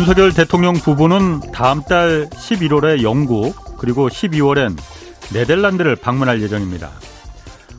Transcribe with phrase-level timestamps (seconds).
[0.00, 4.74] 윤석열 대통령 부부는 다음 달 11월에 영국 그리고 12월엔
[5.30, 6.88] 네덜란드를 방문할 예정입니다.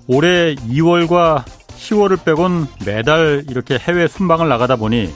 [0.06, 1.44] 올해 2월과
[1.78, 5.12] 10월을 빼곤 매달 이렇게 해외 순방을 나가다 보니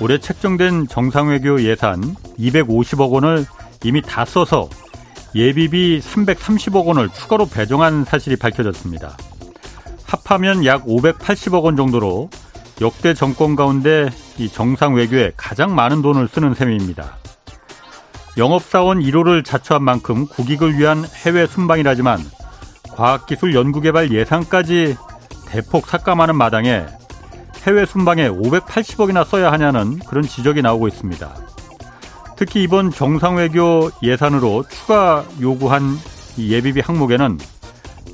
[0.00, 3.46] 올해 책정된 정상외교 예산 250억 원을
[3.84, 4.68] 이미 다 써서
[5.36, 9.16] 예비비 330억 원을 추가로 배정한 사실이 밝혀졌습니다.
[10.04, 12.28] 합하면 약 580억 원 정도로
[12.80, 14.08] 역대 정권 가운데
[14.38, 17.18] 이 정상 외교에 가장 많은 돈을 쓰는 셈입니다.
[18.38, 22.18] 영업사원 1호를 자처한 만큼 국익을 위한 해외 순방이라지만
[22.94, 24.96] 과학기술 연구개발 예산까지
[25.46, 26.86] 대폭 삭감하는 마당에
[27.66, 31.34] 해외 순방에 580억이나 써야 하냐는 그런 지적이 나오고 있습니다.
[32.36, 35.98] 특히 이번 정상외교 예산으로 추가 요구한
[36.38, 37.38] 예비비 항목에는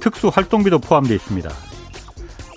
[0.01, 1.66] 특수 활동비도 포함되어 있습니다.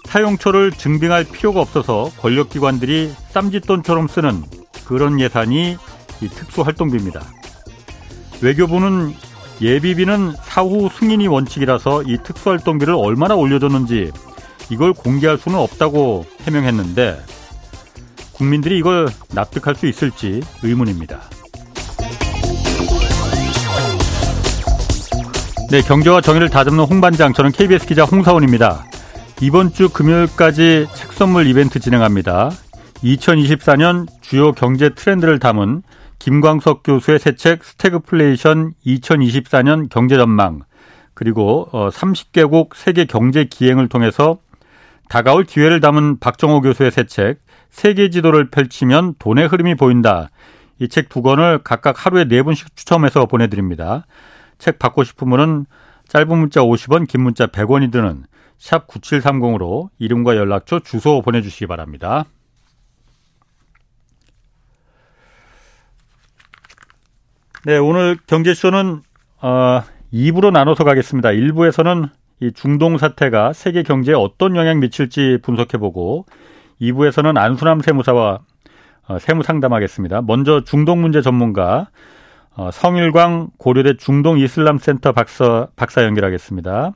[0.10, 4.44] 사용처를 증빙할 필요가 없어서 권력기관들이 쌈짓돈처럼 쓰는
[4.86, 5.78] 그런 예산이
[6.22, 7.22] 이 특수활동비입니다.
[8.42, 9.14] 외교부는
[9.62, 14.12] 예비비는 사후 승인이 원칙이라서 이 특수활동비를 얼마나 올려줬는지
[14.72, 17.20] 이걸 공개할 수는 없다고 해명했는데
[18.34, 21.22] 국민들이 이걸 납득할 수 있을지 의문입니다.
[25.70, 28.89] 네, 경제와 정의를 다듬는 홍반장, 저는 KBS 기자 홍사훈입니다.
[29.42, 32.50] 이번 주 금요일까지 책 선물 이벤트 진행합니다.
[33.04, 35.84] 2024년 주요 경제 트렌드를 담은
[36.20, 40.60] 김광석 교수의 새 책 스태그플레이션 2024년 경제 전망
[41.14, 44.40] 그리고 30개국 어, 세계 경제 기행을 통해서
[45.08, 50.30] 다가올 기회를 담은 박정호 교수의 새 책 세계 지도를 펼치면 돈의 흐름이 보인다.
[50.82, 54.06] 이 책 두 권을 각각 하루에 네 분씩 추첨해서 보내드립니다.
[54.58, 55.66] 책 받고 싶은 분은
[56.10, 58.24] 짧은 문자 50원, 긴 문자 100원이 드는
[58.60, 62.26] 샵 9730으로 이름과 연락처, 주소 보내주시기 바랍니다.
[67.66, 69.02] 네, 오늘 경제쇼는
[69.42, 69.82] 어,
[70.14, 71.30] 2부로 나눠서 가겠습니다.
[71.30, 72.10] 1부에서는
[72.42, 76.26] 이 중동 사태가 세계 경제에 어떤 영향 미칠지 분석해보고
[76.82, 78.40] 2부에서는 안수남 세무사와
[79.08, 80.22] 어, 세무 상담하겠습니다.
[80.22, 81.90] 먼저 중동 문제 전문가
[82.56, 86.94] 어, 성일광 고려대 중동 이슬람 센터 박사 박사 연결하겠습니다.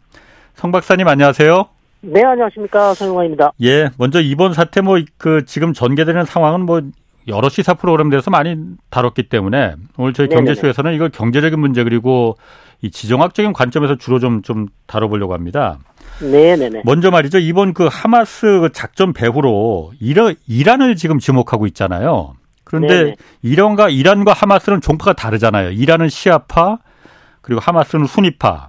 [0.56, 1.66] 성 박사님 안녕하세요.
[2.02, 2.94] 네, 안녕하십니까.
[2.94, 3.52] 성용화입니다.
[3.64, 6.82] 예, 먼저 이번 사태 뭐 그 지금 전개되는 상황은 뭐
[7.28, 8.58] 여러 시사 프로그램에서 많이
[8.90, 12.38] 다뤘기 때문에 오늘 저희 경제쇼에서는 이걸 경제적인 문제 그리고
[12.82, 15.80] 이 지정학적인 관점에서 주로 좀, 좀 다뤄보려고 합니다.
[16.20, 16.82] 네네네.
[16.84, 17.40] 먼저 말이죠.
[17.40, 22.36] 이번 그 하마스 그 작전 배후로 이란, 이란을 지금 지목하고 있잖아요.
[22.66, 23.16] 그런데 네네.
[23.42, 25.72] 이란과 이란과 하마스는 종파가 다르잖아요.
[25.72, 26.80] 이란은 시아파
[27.42, 28.68] 그리고 하마스는 순위파.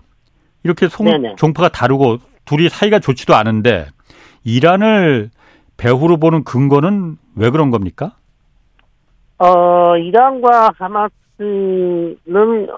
[0.64, 2.16] 이렇게 송, 종파가 다르고
[2.46, 3.86] 둘이 사이가 좋지도 않은데
[4.44, 5.30] 이란을
[5.76, 8.16] 배후로 보는 근거는 왜 그런 겁니까?
[9.38, 12.16] 어, 이란과 하마스는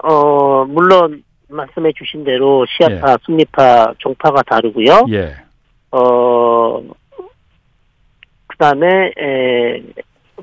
[0.03, 3.15] 어 물론 말씀해 주신 대로 시아파, 예.
[3.21, 5.05] 순리파, 종파가 다르고요.
[5.09, 5.35] 예.
[5.91, 6.81] 어
[8.47, 9.83] 그다음에 에,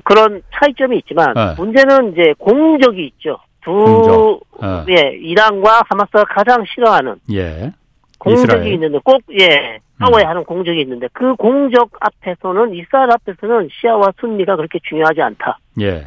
[0.03, 1.55] 그런 차이점이 있지만 예.
[1.61, 3.37] 문제는 이제 공적이 있죠.
[3.65, 4.85] 두, 어.
[4.89, 7.15] 예, 이란과 하마스가 가장 싫어하는.
[7.33, 7.71] 예.
[8.19, 8.73] 공적이 이스라엘.
[8.73, 10.29] 있는데 꼭, 예, 싸워야 음.
[10.29, 15.57] 하는 공적이 있는데 그 공적 앞에서는, 이스라엘 앞에서는 시아와 순리가 그렇게 중요하지 않다.
[15.81, 16.05] 예.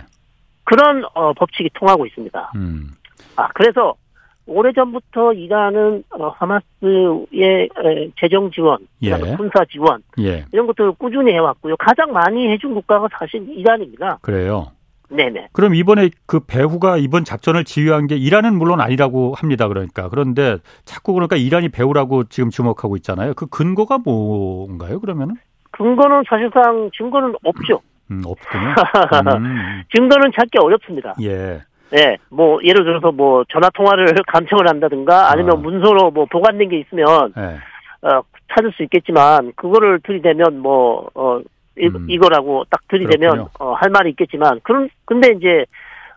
[0.65, 2.53] 그런, 어, 법칙이 통하고 있습니다.
[2.55, 2.93] 음.
[3.37, 3.95] 아, 그래서
[4.47, 7.69] 오래전부터 이란은 어, 하마스의
[8.19, 9.11] 재정 지원, 예.
[9.37, 10.45] 군사 지원 예.
[10.53, 11.77] 이런 것들을 꾸준히 해왔고요.
[11.77, 14.19] 가장 많이 해준 국가가 사실 이란입니다.
[14.23, 14.69] 그래요.
[15.11, 15.49] 네네.
[15.53, 19.69] 그럼 이번에 그 배후가 이번 작전을 지휘한 게 이란은 물론 아니라고 합니다.
[19.69, 23.35] 그러니까 그런데 자꾸 그러니까 이란이 배후라고 지금 주목하고 있잖아요.
[23.35, 25.01] 그 근거가 뭔가요?
[25.01, 25.37] 그러면은?
[25.71, 27.81] 근거는 사실상 증거는 없죠.
[28.11, 28.75] 음, 없군요.
[29.39, 29.83] 음.
[29.95, 31.15] 증거는 찾기 어렵습니다.
[31.23, 31.61] 예.
[31.91, 35.56] 네, 뭐 예를 들어서 뭐 전화 통화를 감청을 한다든가 아니면 어.
[35.56, 37.56] 문서로 뭐 보관된 게 있으면 네.
[38.03, 38.23] 어,
[38.55, 41.41] 찾을 수 있겠지만 그거를 들이대면 뭐 어,
[41.81, 42.07] 음.
[42.09, 45.65] 이 거라고 딱 들이대면 어, 할 말이 있겠지만 그런 근데 이제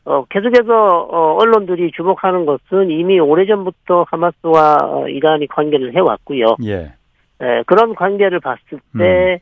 [0.03, 6.57] 어, 계속해서 어, 언론들이 주목하는 것은 이미 오래전부터 하마스와 어, 이란이 관계를 해왔고요.
[6.65, 6.93] 예.
[7.43, 9.41] 예, 그런 관계를 봤을 때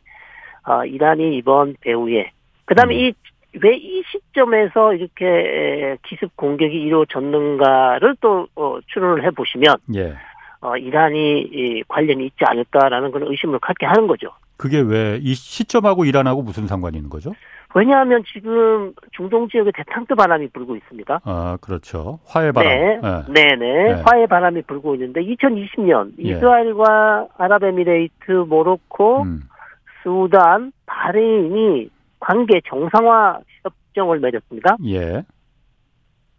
[0.67, 0.71] 음.
[0.71, 2.31] 어, 이란이 이번 배후에
[2.65, 3.11] 그다음에 음.
[3.53, 10.15] 이왜 이 시점에서 이렇게 기습 공격이 이루어졌는가를 또 어, 추론을 해보시면 예.
[10.61, 14.29] 어, 이란이 이, 관련이 있지 않을까라는 그런 의심을 갖게 하는 거죠.
[14.59, 17.33] 그게 왜 이 시점하고 이란하고 무슨 상관이 있는 거죠?
[17.75, 21.21] 왜냐하면 지금 중동 지역에 대탕트 바람이 불고 있습니다.
[21.23, 22.19] 아, 그렇죠.
[22.25, 22.71] 화해 바람.
[22.73, 23.93] 네, 네, 네.
[23.93, 24.03] 네.
[24.05, 26.23] 화해 바람이 불고 있는데 2020년 예.
[26.31, 29.41] 이스라엘과 아랍에미레이트, 모로코, 음.
[30.03, 31.89] 수단, 바레인이
[32.19, 34.77] 관계 정상화 협정을 맺었습니다.
[34.87, 35.23] 예.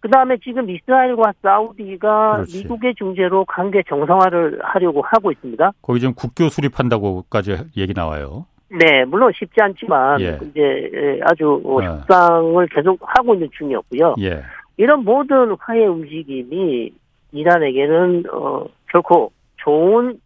[0.01, 2.59] 그 다음에 지금 이스라엘과 사우디가 그렇지.
[2.59, 5.73] 미국의 중재로 관계 정상화를 하려고 하고 있습니다.
[5.83, 8.47] 거기 지금 국교 수립한다고까지 얘기 나와요.
[8.71, 10.39] 네, 물론 쉽지 않지만 예.
[10.43, 11.87] 이제 아주 어, 네.
[11.87, 14.15] 협상을 계속 하고 있는 중이었고요.
[14.21, 14.43] 예.
[14.77, 16.93] 이런 모든 화해 움직임이
[17.33, 20.19] 이란에게는 어, 결코 좋은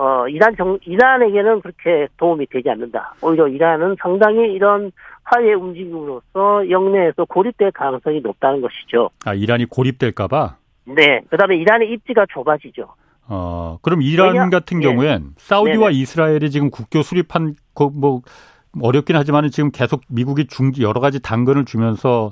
[0.00, 3.14] 어, 이란 정, 이란에게는 그렇게 도움이 되지 않는다.
[3.20, 4.92] 오히려 이란은 상당히 이런
[5.24, 9.10] 화해 움직임으로써 영내에서 고립될 가능성이 높다는 것이죠.
[9.24, 10.56] 아, 이란이 고립될까봐?
[10.86, 11.20] 네.
[11.28, 12.86] 그 다음에 이란의 입지가 좁아지죠.
[13.26, 14.86] 어, 그럼 이란 왜냐- 같은 예.
[14.86, 15.98] 경우엔 사우디와 네네.
[16.00, 18.20] 이스라엘이 지금 국교 수립한, 거 뭐,
[18.80, 22.30] 어렵긴 하지만 지금 계속 미국이 중, 여러 가지 당근을 주면서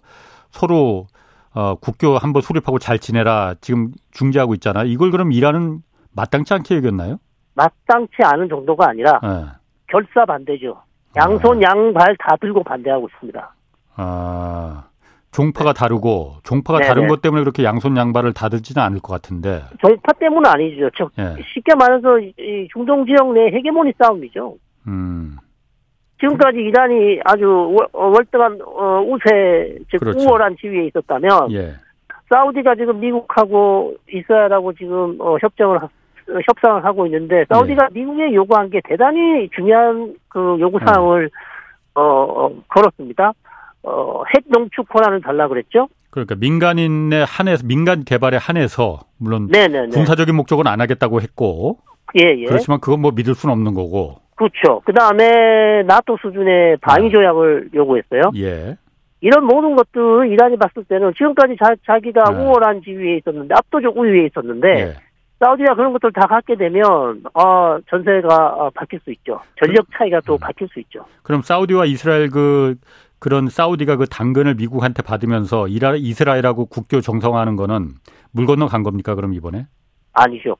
[0.50, 1.06] 서로,
[1.52, 4.84] 어, 국교 한번 수립하고 잘 지내라 지금 중재하고 있잖아요.
[4.86, 5.80] 이걸 그럼 이란은
[6.14, 7.18] 마땅치 않게 여겼나요?
[7.56, 9.44] 마땅치 않은 정도가 아니라 예.
[9.88, 10.76] 결사 반대죠.
[11.16, 13.54] 양손 양발 다 들고 반대하고 있습니다.
[13.96, 14.84] 아,
[15.32, 16.88] 종파가 다르고, 종파가 네네.
[16.88, 19.62] 다른 것 때문에 그렇게 양손 양발을 다 들지는 않을 것 같은데.
[19.80, 20.90] 종파 때문은 아니죠.
[20.96, 21.34] 즉 예.
[21.54, 24.56] 쉽게 말해서 이- 이 중동 지역 내 헤게모니 싸움이죠.
[24.86, 25.36] 음,
[26.20, 27.44] 지금까지 이란이 아주
[27.74, 30.18] 월- 어, 월등한 어, 우세, 즉 그렇죠.
[30.28, 31.74] 우월한 지위에 있었다면 예.
[32.30, 35.88] 사우디가 지금 미국하고 이스라엘하고 지금 어, 협정을 하- 어,
[36.28, 41.30] 협상을 하고 있는데 사우디가 미국에 요구한 게 대단히 중요한 그 요구 사항을
[41.94, 43.32] 어, 어, 걸었습니다.
[43.82, 45.88] 어, 핵 농축 권한을 달라 그랬죠.
[46.10, 49.88] 그러니까 민간인의 한해서, 민간 개발에 한해서, 물론 네네네.
[49.88, 51.78] 군사적인 목적은 안 하겠다고 했고,
[52.18, 52.44] 예, 예.
[52.46, 54.16] 그렇지만 그건 뭐 믿을 수는 없는 거고.
[54.34, 54.80] 그렇죠.
[54.84, 58.32] 그 다음에 나토 수준의 방위 조약을 요구했어요.
[58.36, 58.76] 예.
[59.20, 62.44] 이런 모든 것들 이란이 봤을 때는 지금까지 자, 자기가 네.
[62.44, 64.94] 우월한 지위에 있었는데 압도적 우위에 있었는데 예.
[65.38, 69.40] 사우디가 그런 것들 다 갖게 되면 어, 전세가 어, 바뀔 수 있죠.
[69.62, 70.20] 전력 차이가 음.
[70.26, 71.04] 또 바뀔 수 있죠.
[71.22, 72.76] 그럼 사우디와 이스라엘 그
[73.18, 77.90] 그런 사우디가 그 당근을 미국한테 받으면서 이라, 이스라엘하고 국교 정상화하는 거는
[78.32, 79.14] 물 건너 간 겁니까?
[79.14, 79.66] 그럼 이번에?
[80.12, 80.56] 아니죠.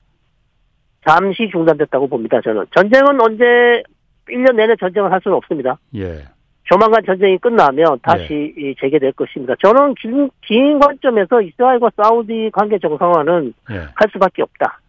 [1.07, 2.41] 잠시 중단됐다고 봅니다.
[2.41, 3.83] 저는 전쟁은 언제
[4.27, 5.79] 1년 내내 전쟁을 할 수는 없습니다.
[5.95, 6.25] 예.
[6.69, 9.53] 조만간 전쟁이 끝나면 다시 이 재개될 것입니다.
[9.63, 13.75] 저는 긴, 긴 관점에서 이스라엘과 사우디 관계 정상화는 예.
[13.75, 14.79] 할 수밖에 없다.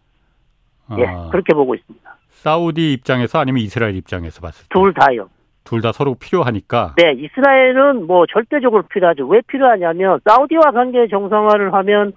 [0.97, 2.15] 예, 아, 그렇게 보고 있습니다.
[2.31, 4.67] 사우디 입장에서 아니면 이스라엘 입장에서 봤을 때.
[4.71, 5.29] 둘 다요.
[5.63, 6.95] 둘 다 서로 필요하니까.
[6.97, 9.27] 네, 이스라엘은 뭐 절대적으로 필요하죠.
[9.27, 12.13] 왜 필요하냐면 사우디와 관계 정상화를 하면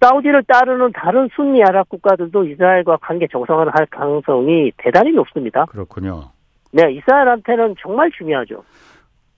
[0.00, 5.66] 사우디를 따르는 다른 순니 아랍 국가들도 이스라엘과 관계 정상화를 할 가능성이 대단히 높습니다.
[5.66, 6.30] 그렇군요.
[6.74, 8.64] 네, 이스라엘한테는 정말 중요하죠.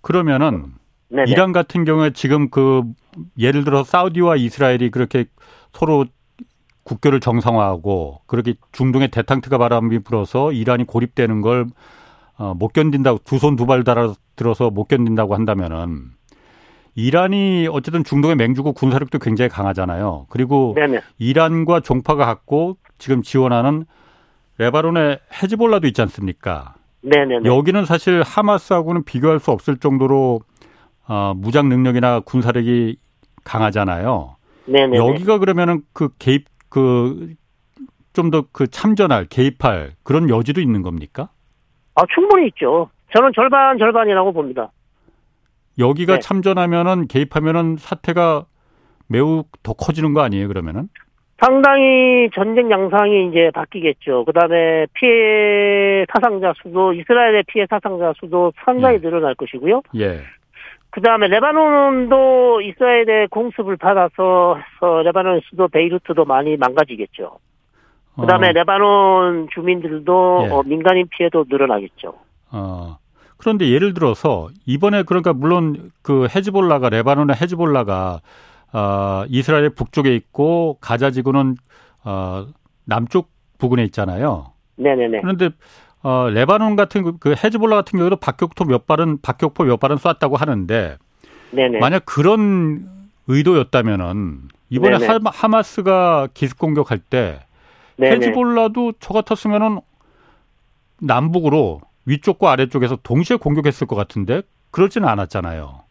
[0.00, 0.72] 그러면은
[1.08, 1.30] 네, 네.
[1.30, 2.82] 이란 같은 경우에 지금 그
[3.38, 5.26] 예를 들어 사우디와 이스라엘이 그렇게
[5.72, 6.06] 서로
[6.84, 11.66] 국교를 정상화하고 그렇게 중동의 대탕트가 바람이 불어서 이란이 고립되는 걸
[12.38, 16.12] 어, 못 견딘다고 두 손 두 발 달아 들어서 못 견딘다고 한다면은
[16.94, 20.26] 이란이 어쨌든 중동의 맹주고 군사력도 굉장히 강하잖아요.
[20.30, 21.00] 그리고 네, 네.
[21.18, 23.84] 이란과 종파가 같고 지금 지원하는
[24.58, 26.74] 레바논의 헤즈볼라도 있지 않습니까?
[27.08, 27.48] 네, 네, 네.
[27.48, 30.40] 여기는 사실 하마스하고는 비교할 수 없을 정도로
[31.08, 32.96] 어, 무장 능력이나 군사력이
[33.44, 34.36] 강하잖아요.
[34.66, 34.96] 네, 네.
[34.96, 37.34] 여기가 그러면은 그 개입 그
[38.16, 41.28] 좀 더 그 참전할 개입할 그런 여지도 있는 겁니까?
[41.94, 42.88] 아, 충분히 있죠.
[43.14, 44.72] 저는 절반 절반이라고 봅니다.
[45.78, 46.20] 여기가 네.
[46.20, 48.46] 참전하면은 개입하면은 사태가
[49.06, 50.48] 매우 더 커지는 거 아니에요?
[50.48, 50.88] 그러면은
[51.38, 54.24] 상당히 전쟁 양상이 이제 바뀌겠죠.
[54.24, 59.00] 그 다음에 피해 사상자 수도, 이스라엘의 피해 사상자 수도 상당히 예.
[59.00, 59.82] 늘어날 것이고요.
[59.96, 60.20] 예,
[60.90, 67.38] 그 다음에 레바논도 이스라엘의 공습을 받아서 어, 레바논 수도 베이루트도 많이 망가지겠죠.
[68.18, 70.50] 그 다음에 어, 레바논 주민들도 예.
[70.50, 72.14] 어, 민간인 피해도 늘어나겠죠.
[72.52, 72.96] 어.
[73.36, 78.20] 그런데 예를 들어서 이번에 그러니까 물론 그 헤즈볼라가 레바논의 헤즈볼라가
[78.76, 81.56] 어, 이스라엘 북쪽에 있고 가자 지구는
[82.04, 82.46] 어,
[82.84, 84.52] 남쪽 부근에 있잖아요.
[84.76, 85.22] 네네네.
[85.22, 85.48] 그런데
[86.02, 90.36] 어, 레바논 같은 그- 그 헤즈볼라 같은 경우도 박격포 몇 발은 박격포 몇 발은 쐈다고
[90.36, 90.98] 하는데
[91.52, 91.78] 네네.
[91.78, 92.86] 만약 그런
[93.28, 95.10] 의도였다면은 이번에 네네.
[95.10, 97.40] 하마, 하마스가 기습 공격할 때
[97.96, 98.16] 네네.
[98.16, 99.80] 헤즈볼라도 저 같았으면은
[101.00, 105.85] 남북으로 위쪽과 아래쪽에서 동시에 공격했을 것 같은데 그렇지는 않았잖아요.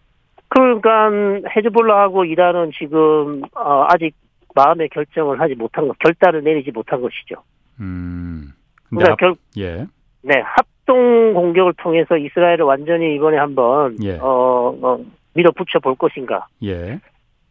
[0.50, 1.10] 그러니까
[1.56, 4.14] 헤즈볼라하고 이란은 지금 어, 아직
[4.54, 7.36] 마음의 결정을 하지 못한 것, 결단을 내리지 못한 것이죠.
[7.80, 8.52] 음.
[8.90, 9.86] 그러니까 앞- 결, 예.
[10.22, 14.18] 네, 합동 공격을 통해서 이스라엘을 완전히 이번에 한번 예.
[14.22, 15.00] 어, 어,
[15.34, 16.48] 밀어붙여 볼 것인가?
[16.64, 17.00] 예.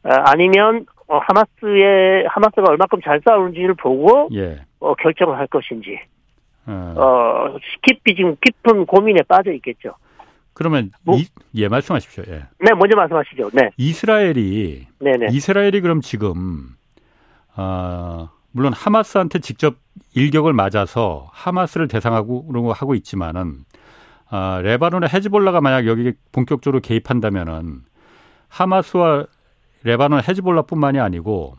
[0.02, 4.60] 아, 아니면 어, 하마스의 하마스가 얼마큼 잘 싸우는지를 보고 예.
[4.80, 5.98] 어, 결정을 할 것인지
[6.66, 6.94] 어.
[6.96, 9.94] 어, 깊이 지금 깊은 고민에 빠져 있겠죠.
[10.54, 12.24] 그러면 뭐, 이, 예 말씀하십시오.
[12.28, 12.46] 예.
[12.60, 13.50] 네, 먼저 말씀하시죠.
[13.52, 13.70] 네.
[13.76, 15.26] 이스라엘이 네네.
[15.32, 16.76] 이스라엘이 그럼 지금
[17.56, 19.76] 어, 물론 하마스한테 직접
[20.14, 23.64] 일격을 맞아서 하마스를 대상하고 그런 거 하고 있지만은
[24.30, 27.82] 아, 레바논의 헤즈볼라가 만약 여기에 본격적으로 개입한다면은
[28.48, 29.26] 하마스와
[29.82, 31.56] 레바논 헤즈볼라뿐만이 아니고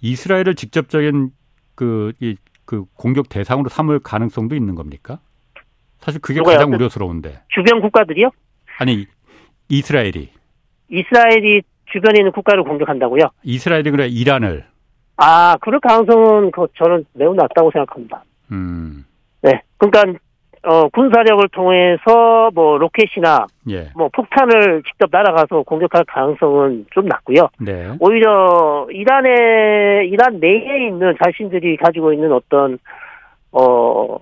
[0.00, 1.30] 이스라엘을 직접적인
[1.74, 5.20] 그, 이, 그 공격 대상으로 삼을 가능성도 있는 겁니까?
[6.00, 6.58] 사실 그게 누가요?
[6.58, 7.40] 가장 우려스러운데.
[7.48, 8.30] 주변 국가들이요?
[8.78, 9.06] 아니
[9.68, 10.30] 이스라엘이.
[10.90, 13.22] 이스라엘이 주변에 있는 국가를 공격한다고요?
[13.42, 14.64] 이스라엘이 그래 이란을.
[15.16, 18.22] 아, 그럴 가능성은 그 저는 매우 낮다고 생각합니다.
[18.52, 19.04] 음.
[19.42, 19.62] 네.
[19.78, 20.18] 그러니까
[20.62, 23.90] 어, 군사력을 통해서 뭐 로켓이나 예.
[23.94, 27.48] 뭐 폭탄을 직접 날아가서 공격할 가능성은 좀 낮고요.
[27.60, 27.92] 네.
[28.00, 32.78] 오히려 이란의 이란 내에 있는 자신들이 가지고 있는 어떤
[33.52, 34.18] 어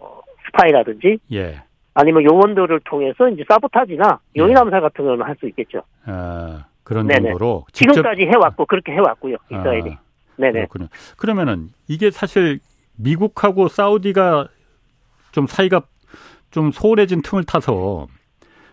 [0.54, 1.62] 스파이라든지 예.
[1.94, 4.40] 아니면 요원들을 통해서 이제 사보타지나 예.
[4.40, 5.82] 요인 암살 같은 거는 할 수 있겠죠.
[6.06, 7.30] 아, 그런 네네.
[7.30, 9.90] 정도로 지금까지 해왔고 그렇게 해왔고요 이스라엘이.
[9.90, 9.99] 아,
[10.37, 10.52] 네네.
[10.52, 10.88] 그렇군요.
[11.16, 12.61] 그러면은 이게 사실
[12.96, 14.49] 미국하고 사우디가
[15.32, 15.82] 좀 사이가
[16.50, 18.06] 좀 소홀해진 틈을 타서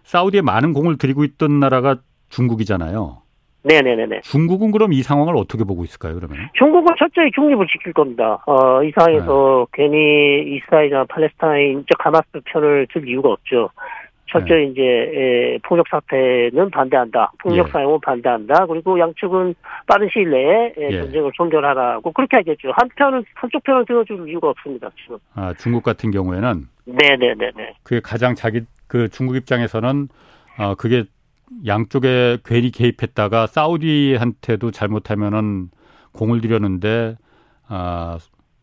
[0.03, 1.97] 사우디에 많은 공을 들이고 있던 나라가
[2.29, 3.20] 중국이잖아요.
[3.63, 4.21] 네네네네.
[4.21, 6.49] 중국은 그럼 이 상황을 어떻게 보고 있을까요, 그러면?
[6.53, 8.43] 중국은 철저히 중립을 지킬 겁니다.
[8.47, 9.83] 어, 이 상황에서 네.
[9.83, 13.69] 괜히 이스라엘이나 팔레스타인, 즉 하마스 편을 들 이유가 없죠.
[14.31, 14.71] 철저히 네.
[14.71, 17.33] 이제 에, 폭력 사태는 반대한다.
[17.39, 17.71] 폭력 예.
[17.71, 18.65] 사용은 반대한다.
[18.65, 19.53] 그리고 양측은
[19.85, 21.01] 빠른 시일 내에 예.
[21.01, 22.71] 전쟁을 종결하라고 그렇게 하겠죠.
[22.73, 24.89] 한편은 한쪽 편을 들어줄 이유가 없습니다.
[25.03, 25.17] 지금.
[25.35, 27.73] 아 중국 같은 경우에는 네네네네.
[27.83, 30.07] 그게 가장 자기 그 중국 입장에서는
[30.59, 31.03] 어 그게
[31.65, 35.69] 양쪽에 괜히 개입했다가 사우디한테도 잘못하면은
[36.13, 37.17] 공을 들였는데
[37.67, 38.17] 아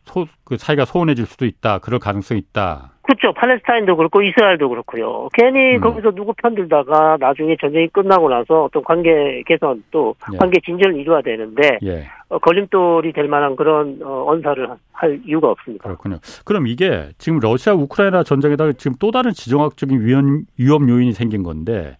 [0.05, 1.79] 소, 그 사이가 소원해질 수도 있다.
[1.79, 2.93] 그럴 가능성이 있다.
[3.03, 3.33] 그렇죠.
[3.33, 5.29] 팔레스타인도 그렇고 이스라엘도 그렇고요.
[5.33, 5.81] 괜히 음.
[5.81, 10.37] 거기서 누구 편들다가 나중에 전쟁이 끝나고 나서 어떤 관계 개선 또 예.
[10.37, 12.07] 관계 진전을 이루어야 되는데 예.
[12.29, 15.85] 어, 걸림돌이 될 만한 그런 어, 언사를 할 이유가 없습니다.
[15.85, 16.19] 그렇군요.
[16.45, 21.97] 그럼 이게 지금 러시아 우크라이나 전쟁에다가 지금 또 다른 지정학적인 위험, 위험 요인이 생긴 건데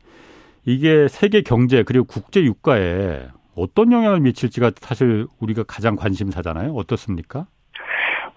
[0.69, 3.23] 이게 세계 경제 그리고 국제 유가에
[3.57, 6.73] 어떤 영향을 미칠지가 사실 우리가 가장 관심사잖아요.
[6.75, 7.47] 어떻습니까?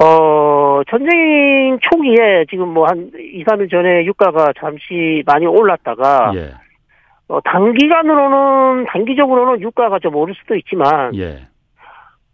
[0.01, 6.53] 어, 전쟁 초기에 지금 뭐 한 2, 3일 전에 유가가 잠시 많이 올랐다가, 예.
[7.27, 11.47] 어, 단기간으로는, 단기적으로는 유가가 좀 오를 수도 있지만, 예.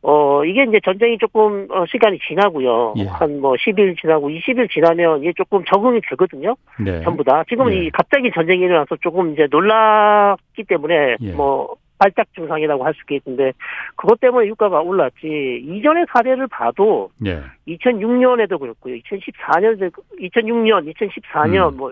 [0.09, 2.93] 어, 이게 이제 전쟁이 조금, 어, 시간이 지나고요.
[2.95, 3.07] 예.
[3.07, 6.55] 한뭐 10일 지나고 20일 지나면 이게 조금 적응이 되거든요.
[6.79, 7.01] 네.
[7.01, 7.43] 전부 다.
[7.49, 7.75] 지금 예.
[7.75, 11.31] 이 갑자기 전쟁이 일어나서 조금 이제 놀랐기 때문에, 예.
[11.33, 13.53] 뭐, 발작 증상이라고 할 수 있겠는데
[13.95, 17.41] 그것 때문에 유가가 올랐지 이전의 사례를 봐도 네.
[17.67, 18.95] 2006년에도 그렇고요.
[18.97, 21.77] 2014년 2006년, 2014년 음.
[21.77, 21.91] 뭐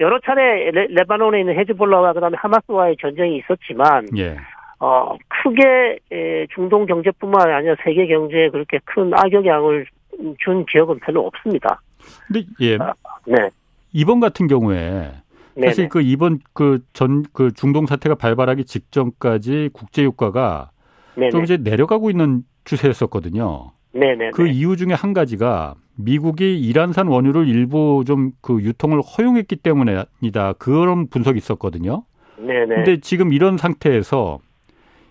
[0.00, 4.36] 여러 차례 레, 레바논에 있는 헤즈볼라와 그다음에 하마스와의 전쟁이 있었지만 예.
[4.78, 9.86] 어 크게 에, 중동 경제뿐만 아니라 세계 경제에 그렇게 큰 악영향을
[10.38, 11.80] 준 기억은 별로 없습니다.
[12.26, 12.76] 근데 예.
[12.76, 12.92] 아,
[13.26, 13.36] 네.
[13.92, 15.12] 이번 같은 경우에
[15.60, 15.88] 사실 네네.
[15.88, 20.70] 그 이번 그 전그 그 중동 사태가 발발하기 직전까지 국제 유가가.
[21.30, 23.72] 좀 이제 내려가고 있는 추세였었거든요.
[23.92, 24.32] 네네.
[24.32, 30.52] 그 이유 중에 한 가지가 미국이 이란산 원유를 일부 좀 그 유통을 허용했기 때문이다.
[30.58, 32.04] 그런 분석이 있었거든요.
[32.36, 32.66] 네네.
[32.66, 34.40] 근데 지금 이런 상태에서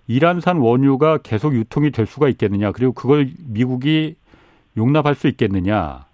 [0.08, 2.72] 이란산 원유가 계속 유통이 될 수가 있겠느냐.
[2.72, 4.16] 그리고 그걸 미국이
[4.78, 6.06] 용납할 수 있겠느냐.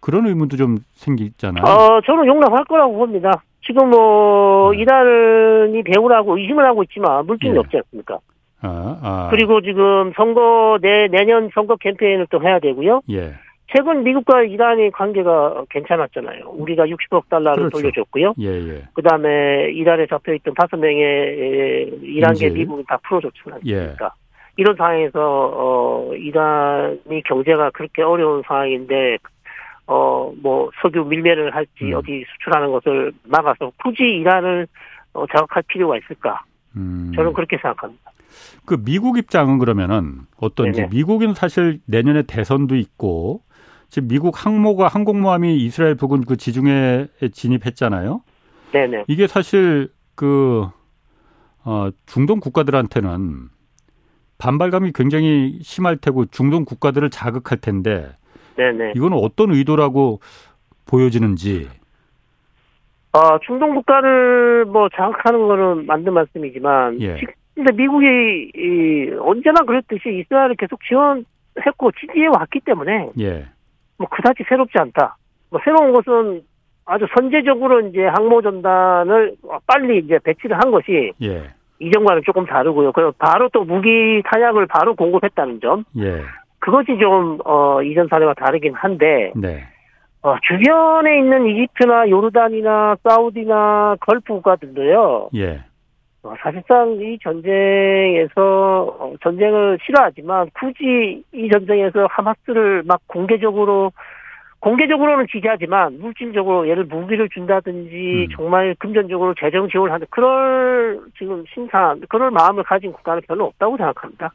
[0.00, 1.64] 그런 의문도 좀 생기잖아요.
[1.64, 3.42] 어, 저는 용납할 거라고 봅니다.
[3.66, 4.78] 지금 뭐 네.
[4.78, 7.58] 이란이 배우라고 의심을 하고 있지만 물증이 예.
[7.58, 8.18] 없지 않습니까?
[8.62, 9.28] 아, 아.
[9.30, 13.02] 그리고 지금 선거 내 내년 선거 캠페인을 또 해야 되고요.
[13.10, 13.34] 예.
[13.72, 16.44] 최근 미국과 이란의 관계가 괜찮았잖아요.
[16.48, 17.78] 우리가 60억 달러를 그렇죠.
[17.78, 18.34] 돌려줬고요.
[18.40, 18.82] 예, 예.
[18.94, 22.98] 그 다음에 이란에 잡혀있던 다섯 명의 이란계 미국이 다
[23.54, 23.58] 않습니까?
[23.66, 23.94] 예.
[24.56, 25.20] 이런 상황에서
[25.54, 29.18] 어 이란이 경제가 그렇게 어려운 상황인데
[29.90, 31.94] 어, 뭐, 석유 밀매를 할지, 음.
[31.94, 34.68] 어디 수출하는 것을 막아서 굳이 이란을
[35.12, 36.44] 어, 자극할 필요가 있을까?
[36.76, 37.10] 음.
[37.16, 38.12] 저는 그렇게 생각합니다.
[38.64, 40.90] 그 미국 입장은 그러면은 어떤지, 네네.
[40.92, 43.40] 미국은 사실 내년에 대선도 있고,
[43.90, 48.22] 지금 미국 항모가 항공모함이 이스라엘 부근 그 지중해에 진입했잖아요.
[48.72, 49.04] 네네.
[49.08, 50.68] 이게 사실 그,
[51.64, 53.48] 어, 중동 국가들한테는
[54.38, 58.08] 반발감이 굉장히 심할 테고 중동 국가들을 자극할 텐데
[58.56, 58.92] 네네.
[58.96, 60.20] 이건 어떤 의도라고
[60.86, 61.68] 보여지는지.
[63.12, 67.20] 어, 중동 국가를 뭐 장악하는 거는 맞는 말씀이지만, 예.
[67.54, 68.06] 근데 미국이
[68.54, 73.46] 이, 언제나 그랬듯이 이스라엘을 계속 지원했고 지지해 왔기 때문에, 예.
[74.00, 75.16] 뭐 그다지 새롭지 않다.
[75.50, 76.40] 뭐 새로운 것은
[76.86, 79.34] 아주 선제적으로 이제 항모 전단을
[79.66, 81.50] 빨리 이제 배치를 한 것이 예.
[81.78, 82.92] 이전과는 조금 다르고요.
[82.92, 85.84] 그리고 바로 또 무기 탄약을 바로 공급했다는 점.
[85.98, 86.22] 예.
[86.60, 89.32] 그것이 좀, 어, 이전 사례와 다르긴 한데.
[89.36, 89.64] 네.
[90.22, 95.30] 어, 주변에 있는 이집트나 요르단이나 사우디나 걸프 국가들도요.
[95.36, 95.60] 예.
[96.22, 103.92] 어, 사실상 이 전쟁에서 어, 전쟁을 싫어하지만 굳이 이 전쟁에서 하마스를 막 공개적으로
[104.60, 108.36] 공개적으로는 지지하지만 물질적으로 예를 무기를 준다든지 음.
[108.36, 114.32] 정말 금전적으로 재정 지원을 하는 그럴 지금 심산 그럴 마음을 가진 국가는 별로 없다고 생각합니다.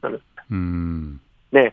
[0.00, 0.20] 저는.
[0.52, 1.20] 음.
[1.50, 1.70] 네.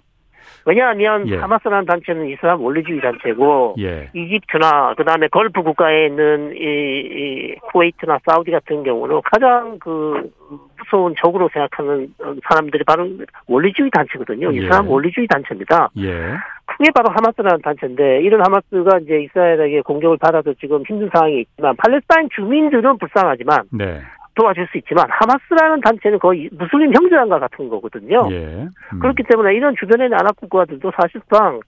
[0.65, 1.37] 왜냐하면 예.
[1.37, 4.09] 하마스라는 단체는 이슬람 원리주의 단체고 예.
[4.13, 10.29] 이집트나 그다음에 걸프 국가에 있는 이, 이 쿠웨이트나 사우디 같은 경우는 가장 그
[10.77, 12.13] 무서운 적으로 생각하는
[12.47, 13.09] 사람들이 바로
[13.47, 14.53] 원리주의 단체거든요.
[14.53, 14.57] 예.
[14.57, 15.89] 이슬람 원리주의 단체입니다.
[15.99, 16.35] 예.
[16.65, 22.29] 그게 바로 하마스라는 단체인데 이런 하마스가 이제 이스라엘에게 공격을 받아서 지금 힘든 상황이 있지만 팔레스타인
[22.33, 24.01] 주민들은 불쌍하지만 네.
[24.35, 28.27] 도와줄 수 있지만 하마스라는 단체는 거의 무슬림 형제단과 같은 거거든요.
[28.31, 28.67] 예.
[28.93, 28.99] 음.
[28.99, 31.59] 그렇기 때문에 이런 주변에 있는 아랍 국가들도 사실상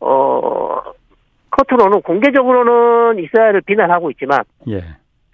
[0.00, 0.80] 어
[1.50, 4.80] 겉으로는 공개적으로는 이스라엘을 비난하고 있지만 예.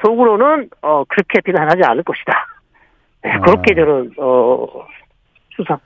[0.03, 2.47] 속으로는 어 그렇게 비난하지 않을 것이다.
[3.23, 3.41] 네, 아.
[3.41, 4.67] 그렇게 저는 어
[5.51, 5.79] 추상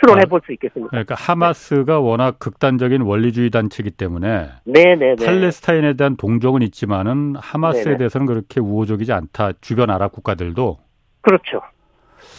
[0.00, 0.90] 추론해 볼 수 있겠습니다.
[0.90, 5.24] 그러니까 하마스가 워낙 극단적인 원리주의 단체이기 때문에 네네네.
[5.24, 7.96] 팔레스타인에 대한 동정은 있지만은 하마스에 네네.
[7.98, 9.52] 대해서는 그렇게 우호적이지 않다.
[9.60, 10.78] 주변 아랍 국가들도
[11.20, 11.60] 그렇죠.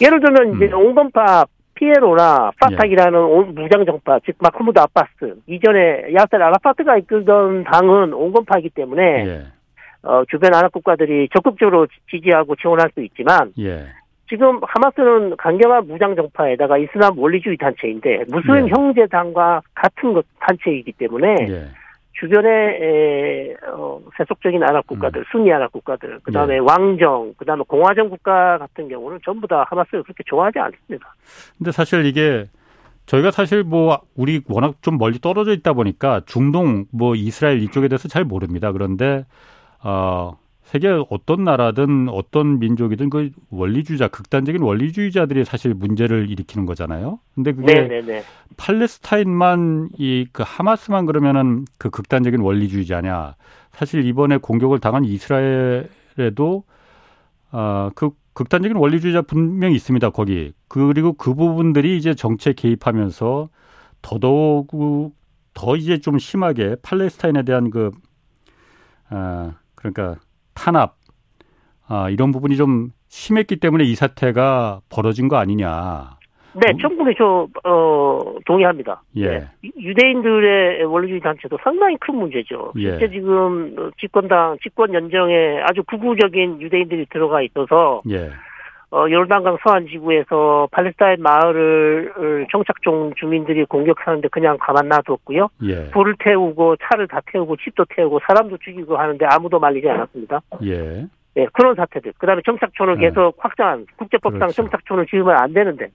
[0.02, 0.74] 예를 들면 이제 음.
[0.74, 1.46] 온건파
[1.76, 3.62] PLO나 파타흐라는 예.
[3.62, 9.46] 무장 정파, 즉 마흐무드 아바스 이전에 야셀 아라파트가 이끌던 당은 온건파이기 때문에 예.
[10.04, 13.86] 어, 주변 아랍 국가들이 적극적으로 지지하고 지원할 수 있지만 예.
[14.32, 18.72] 지금 하마스는 강경한 무장 정파에다가 이슬람 원리주의 단체인데 무슬림 네.
[18.74, 21.68] 형제당과 같은 것 단체이기 때문에 네.
[22.14, 25.26] 주변에 에, 어, 세속적인 아랍 국가들, 음.
[25.34, 26.60] 순위 아랍 국가들, 그 다음에 네.
[26.60, 31.14] 왕정, 그 다음에 공화정 국가 같은 경우는 전부 다 하마스를 그렇게 좋아하지 않습니다.
[31.58, 32.46] 근데 사실 이게
[33.08, 38.08] 저희가 사실 뭐 우리 워낙 좀 멀리 떨어져 있다 보니까 중동 뭐 이스라엘 이쪽에 대해서
[38.08, 38.72] 잘 모릅니다.
[38.72, 39.26] 그런데
[39.84, 40.38] 어
[40.72, 47.20] 세계 어떤 나라든 어떤 민족이든 그 원리주의자, 극단적인 원리주의자들이 사실 문제를 일으키는 거잖아요.
[47.36, 48.02] 근데 그게 네네네.
[48.02, 48.24] 네, 네.
[48.56, 53.36] 팔레스타인만 이 그 하마스만 그러면은 그 극단적인 원리주의자냐?
[53.72, 56.64] 사실 이번에 공격을 당한 이스라엘에도
[57.52, 60.12] 아그 극단적인 원리주의자 분명히 있습니다.
[60.12, 63.50] 거기 그리고 그 부분들이 이제 정치에 개입하면서
[64.02, 65.14] 더더욱
[65.54, 67.92] 더 이제 좀 심하게 팔레스타인에 대한 그
[69.10, 70.16] 아, 그러니까
[70.54, 70.96] 탄압
[71.88, 76.22] 아, 이런 부분이 좀 심했기 때문에 이 사태가 벌어진 거 아니냐.
[76.54, 79.02] 네, 충분히 저, 어, 동의합니다.
[79.18, 79.28] 예.
[79.28, 79.48] 네.
[79.78, 82.74] 유대인들의 원리주의 단체도 상당히 큰 문제죠.
[82.78, 82.92] 예.
[82.92, 88.32] 실제 지금 집권당, 집권 연정에 아주 극우적인 유대인들이 들어가 있어서, 예.
[88.94, 95.48] 어, 요르단강 서안 지구에서 팔레스타인 마을을 정착종 주민들이 공격하는데 그냥 가만 놔뒀고요.
[95.64, 95.90] 예.
[95.92, 100.42] 불을 태우고 차를 다 태우고 집도 태우고 사람도 죽이고 하는데 아무도 말리지 않았습니다.
[100.66, 101.06] 예.
[101.38, 102.12] 예, 그런 사태들.
[102.18, 103.08] 그다음에 정착촌을 예.
[103.08, 104.56] 계속 확장한 국제법상 그렇죠.
[104.56, 105.88] 정착촌을 지으면 안 되는데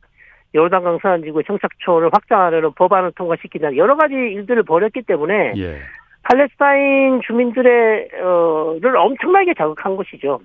[0.54, 5.80] 요르단강 서안 지구에 정착촌을 확장하려는 법안을 통과시키는 여러 가지 일들을 벌였기 때문에 예.
[6.22, 10.40] 팔레스타인 주민들의 어를 엄청나게 자극한 것이죠.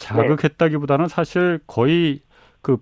[0.00, 2.20] 자극했다기보다는 사실 거의
[2.62, 2.78] 그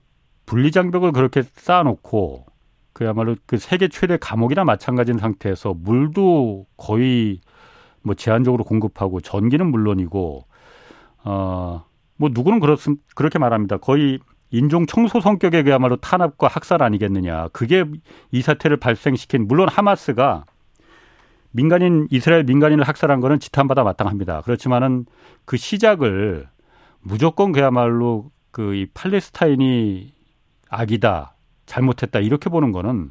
[0.46, 2.46] 분리장벽을 그렇게 쌓아놓고
[2.92, 7.40] 그야말로 그 세계 최대 감옥이나 마찬가지인 상태에서 물도 거의
[8.02, 10.46] 뭐 제한적으로 공급하고 전기는 물론이고
[11.24, 13.78] 어 뭐 누구는 그렇습 그렇게 말합니다.
[13.78, 14.18] 거의
[14.50, 17.48] 인종 청소 성격의 그야말로 탄압과 학살 아니겠느냐.
[17.52, 17.84] 그게
[18.32, 20.44] 이 사태를 발생시킨 물론 하마스가
[21.52, 24.42] 민간인 이스라엘 민간인을 학살한 거는 지탄받아 마땅합니다.
[24.42, 25.06] 그렇지만은
[25.44, 26.48] 그 시작을
[27.02, 30.12] 무조건 그야말로 그 이 팔레스타인이
[30.70, 31.34] 악이다,
[31.66, 33.10] 잘못했다 이렇게 보는 거는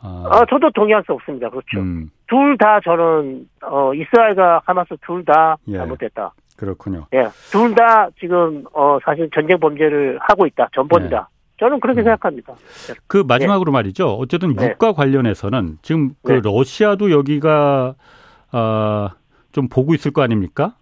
[0.00, 0.24] 어...
[0.30, 1.50] 아 저도 동의할 수 없습니다.
[1.50, 1.80] 그렇죠.
[1.80, 2.10] 음.
[2.28, 6.32] 둘다 저는 어 이스라엘과 하마스 둘다 잘못했다.
[6.36, 6.56] 예.
[6.56, 7.06] 그렇군요.
[7.14, 10.68] 예, 둘 다 지금 어 사실 전쟁 범죄를 하고 있다.
[10.74, 11.16] 전범이다.
[11.16, 11.38] 예.
[11.58, 12.04] 저는 그렇게 음.
[12.04, 12.54] 생각합니다.
[13.08, 13.78] 그 마지막으로 네.
[13.78, 14.10] 말이죠.
[14.14, 14.68] 어쨌든 네.
[14.70, 16.40] 유가 관련해서는 지금 그 네.
[16.44, 17.94] 러시아도 여기가
[18.52, 19.10] 아,
[19.52, 20.74] 좀 보고 있을 거 아닙니까?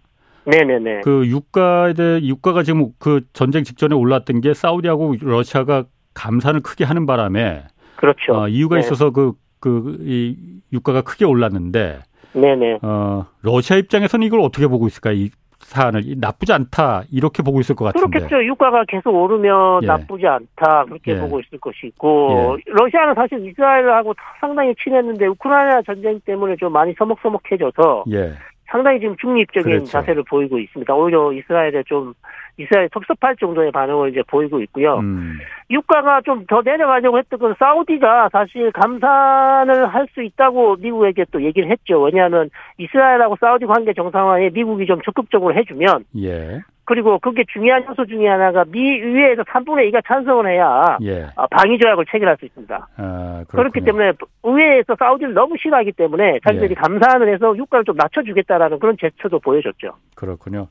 [0.49, 1.01] 네네네.
[1.01, 5.83] 그 유가에 대해 유가가 지금 그 전쟁 직전에 올랐던 게 사우디하고 러시아가
[6.13, 7.63] 감산을 크게 하는 바람에
[7.97, 8.33] 그렇죠.
[8.33, 8.79] 어, 이유가 네.
[8.81, 10.35] 있어서 그 그 이
[10.71, 11.99] 유가가 크게 올랐는데
[12.33, 12.79] 네네.
[12.83, 15.11] 어, 러시아 입장에서는 이걸 어떻게 보고 있을까?
[15.11, 15.29] 이
[15.59, 18.19] 사안을 나쁘지 않다 이렇게 보고 있을 것 같은데.
[18.19, 18.45] 그렇겠죠.
[18.45, 19.87] 유가가 계속 오르면 예.
[19.87, 21.19] 나쁘지 않다 그렇게 예.
[21.19, 22.63] 보고 있을 것이고 예.
[22.67, 28.33] 러시아는 사실 이스라엘하고 상당히 친했는데 우크라이나 전쟁 때문에 좀 많이 서먹서먹해져서 예.
[28.69, 29.85] 상당히 지금 중립적인 그렇죠.
[29.91, 30.93] 자세를 보이고 있습니다.
[30.93, 32.13] 오히려 이스라엘에 좀
[32.57, 34.97] 이스라엘 섭섭할 정도의 반응을 이제 보이고 있고요.
[34.99, 35.37] 음.
[35.69, 41.69] 유가가 좀 더 내려가려고 했던 건 사우디가 사실 감산을 할 수 있다고 미국에게 또 얘기를
[41.69, 42.01] 했죠.
[42.01, 46.61] 왜냐하면 이스라엘하고 사우디 관계 정상화에 미국이 좀 적극적으로 해주면 예.
[46.87, 51.27] 그리고 그게 중요한 요소 중에 하나가 미 의회에서 3분의 2가 찬성을 해야 예.
[51.35, 52.87] 아, 방위 조약을 체결할 수 있습니다.
[52.95, 56.75] 아, 그렇기 때문에 의회에서 사우디를 너무 싫어하기 때문에 자기들이 예.
[56.75, 59.95] 감사안을 해서 유가를 좀 낮춰주겠다라는 그런 제스처도 보여줬죠.
[60.15, 60.69] 그렇군요.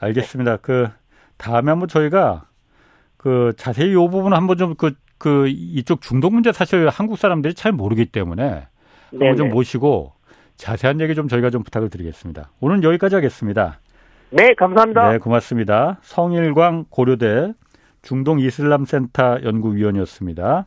[0.00, 0.56] 알겠습니다.
[0.56, 0.88] 그
[1.38, 2.42] 다음에 한번 저희가
[3.16, 8.06] 그 자세히 이 부분 한번 좀그 그 이쪽 중동 문제 사실 한국 사람들이 잘 모르기
[8.06, 8.66] 때문에
[9.12, 10.12] 한번 좀 모시고
[10.56, 12.50] 자세한 얘기 좀 저희가 좀 부탁을 드리겠습니다.
[12.60, 13.78] 오늘 여기까지 하겠습니다.
[14.34, 15.12] 네, 감사합니다.
[15.12, 15.98] 네, 고맙습니다.
[16.00, 17.52] 성일광 고려대
[18.00, 20.66] 중동 이슬람 센터 연구위원이었습니다.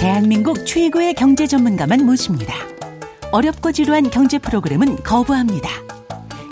[0.00, 2.54] 대한민국 최고의 경제 전문가만 모십니다.
[3.32, 5.68] 어렵고 지루한 경제 프로그램은 거부합니다.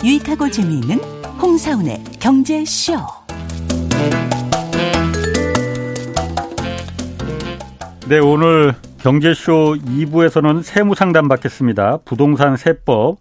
[0.03, 0.97] 유익하고 재미있는
[1.41, 2.95] 홍사운의 경제쇼.
[8.09, 8.73] 네, 오늘
[9.03, 11.97] 경제쇼 2부에서는 세무 상담 받겠습니다.
[12.05, 13.17] 부동산 세법,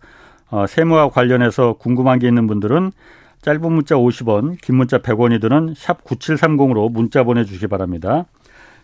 [0.49, 2.93] 어, 세무와 관련해서 궁금한 게 있는 분들은
[3.41, 8.27] 짧은 문자 50원, 긴 문자 100원이 드는 샵 9730으로 문자 보내주시기 바랍니다.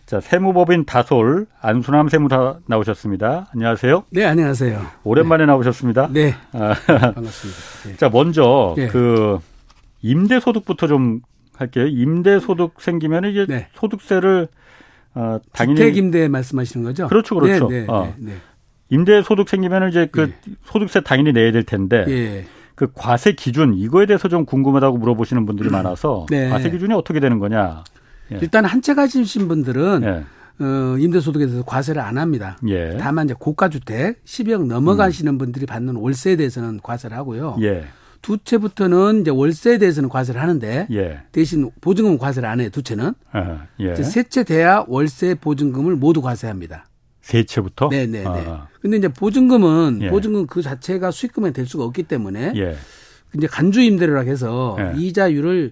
[0.05, 3.47] 자, 세무법인 다솔 안순함 세무사 나오셨습니다.
[3.53, 4.03] 안녕하세요.
[4.09, 4.85] 네, 안녕하세요.
[5.05, 5.45] 오랜만에 네.
[5.45, 6.09] 나오셨습니다.
[6.11, 6.35] 네.
[6.51, 7.59] 아, 반갑습니다.
[7.85, 7.95] 네.
[7.95, 8.87] 자, 먼저 네.
[8.87, 9.39] 그
[10.01, 11.21] 임대소득부터 좀
[11.55, 11.87] 할게요.
[11.87, 13.69] 임대소득 생기면 이제 네.
[13.75, 14.49] 소득세를
[15.15, 17.07] 어, 당연히 주택 임대 말씀하시는 거죠?
[17.07, 17.67] 그렇죠, 그렇죠.
[17.67, 18.13] 네, 네, 어.
[18.17, 18.33] 네, 네.
[18.89, 20.51] 임대 소득 생기면 이제 그 예.
[20.65, 22.45] 소득세 당연히 내야 될 텐데 예.
[22.75, 26.49] 그 과세 기준 이거에 대해서 좀 궁금하다고 물어보시는 분들이 많아서 네.
[26.49, 27.83] 과세 기준이 어떻게 되는 거냐?
[28.31, 28.39] 예.
[28.41, 30.63] 일단 한 채 가지신 분들은 예.
[30.63, 32.57] 어, 임대소득에 대해서 과세를 안 합니다.
[32.67, 32.97] 예.
[32.99, 35.37] 다만 이제 고가주택 12억 넘어가시는 음.
[35.37, 37.57] 분들이 받는 월세에 대해서는 과세를 하고요.
[37.61, 37.85] 예.
[38.21, 41.19] 두 채부터는 이제 월세에 대해서는 과세를 하는데 예.
[41.31, 42.69] 대신 보증금 과세를 안 해요.
[42.71, 43.95] 두 채는 아, 예.
[43.95, 46.85] 세 채 돼야 월세 보증금을 모두 과세합니다.
[47.21, 47.89] 세 채부터?
[47.89, 48.25] 네 네 네.
[48.27, 48.67] 아.
[48.81, 50.09] 근데 이제 보증금은 예.
[50.09, 52.75] 보증금 그 자체가 수익금이 될 수가 없기 때문에 예.
[53.35, 54.93] 이제 간주 임대료라 해서 예.
[54.99, 55.71] 이자율을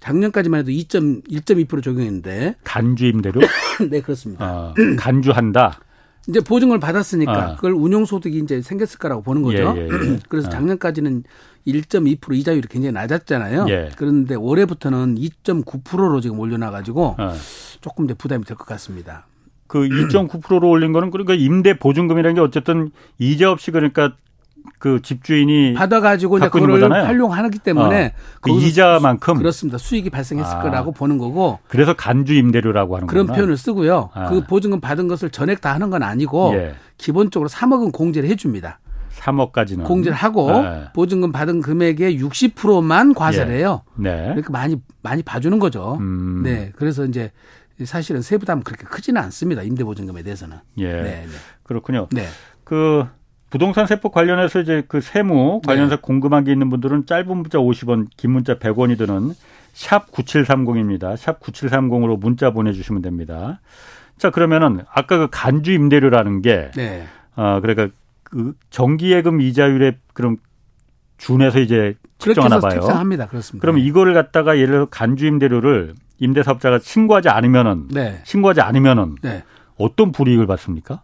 [0.00, 3.40] 작년까지만 해도 2.1.2% 적용했는데 간주 임대료?
[3.90, 4.44] 네 그렇습니다.
[4.44, 5.80] 아, 간주한다.
[6.28, 7.54] 이제 보증을 받았으니까 아.
[7.56, 9.74] 그걸 운용 소득이 이제 생겼을 거라고 보는 거죠.
[9.76, 10.18] 예, 예, 예.
[10.28, 10.50] 그래서 아.
[10.50, 11.24] 작년까지는
[11.66, 13.66] 1.2% 이자율이 굉장히 낮았잖아요.
[13.68, 13.90] 예.
[13.96, 17.34] 그런데 올해부터는 2.9%로 지금 올려놔 가지고 아.
[17.80, 19.26] 조금 이제 부담이 될 것 같습니다.
[19.66, 24.14] 그 2.9%로 올린 거는 그러니까 임대 보증금이라는 게 어쨌든 이자 없이 그러니까
[24.78, 27.04] 그 집주인이 받아가지고 이제 그걸 거잖아요.
[27.04, 32.96] 활용하기 때문에 어, 그 이자만큼 그렇습니다 수익이 발생했을 아, 거라고 보는 거고 그래서 간주 임대료라고
[32.96, 34.10] 하는 그런 표현을 쓰고요.
[34.14, 34.28] 아.
[34.28, 36.74] 그 보증금 받은 것을 전액 다 하는 건 아니고 예.
[36.96, 38.80] 기본적으로 3억은 공제를 해줍니다.
[39.18, 40.84] 3억까지는 공제를 하고 네.
[40.94, 43.58] 보증금 받은 금액의 60%만 과세를 예.
[43.58, 43.82] 해요.
[43.94, 44.10] 네.
[44.10, 45.96] 그러니까 많이 많이 봐주는 거죠.
[46.00, 46.42] 음.
[46.42, 46.72] 네.
[46.76, 47.30] 그래서 이제
[47.84, 49.62] 사실은 세부담 그렇게 크지는 않습니다.
[49.62, 50.58] 임대 보증금에 대해서는.
[50.78, 50.92] 예.
[50.92, 51.02] 네.
[51.02, 51.26] 네.
[51.62, 52.08] 그렇군요.
[52.10, 52.26] 네.
[52.64, 53.06] 그
[53.52, 56.00] 부동산 세법 관련해서 이제 그 세무 관련해서 네.
[56.00, 59.34] 궁금한 게 있는 분들은 짧은 문자 50원, 긴 문자 100원이 드는
[59.74, 61.18] 샵 9730입니다.
[61.18, 63.60] 샵 9730으로 문자 보내주시면 됩니다.
[64.16, 67.04] 자, 그러면은 아까 그 간주 임대료라는 게, 네.
[67.36, 70.38] 어, 그러니까 그 정기예금 이자율에 그럼
[71.18, 72.80] 준해서 이제 측정하나 봐요.
[72.80, 73.26] 측정합니다.
[73.26, 73.60] 그렇습니다.
[73.60, 78.22] 그러면 이거를 갖다가 예를 들어 간주 임대료를 임대사업자가 신고하지 않으면은, 네.
[78.24, 79.44] 신고하지 않으면은 네.
[79.76, 81.02] 어떤 불이익을 받습니까?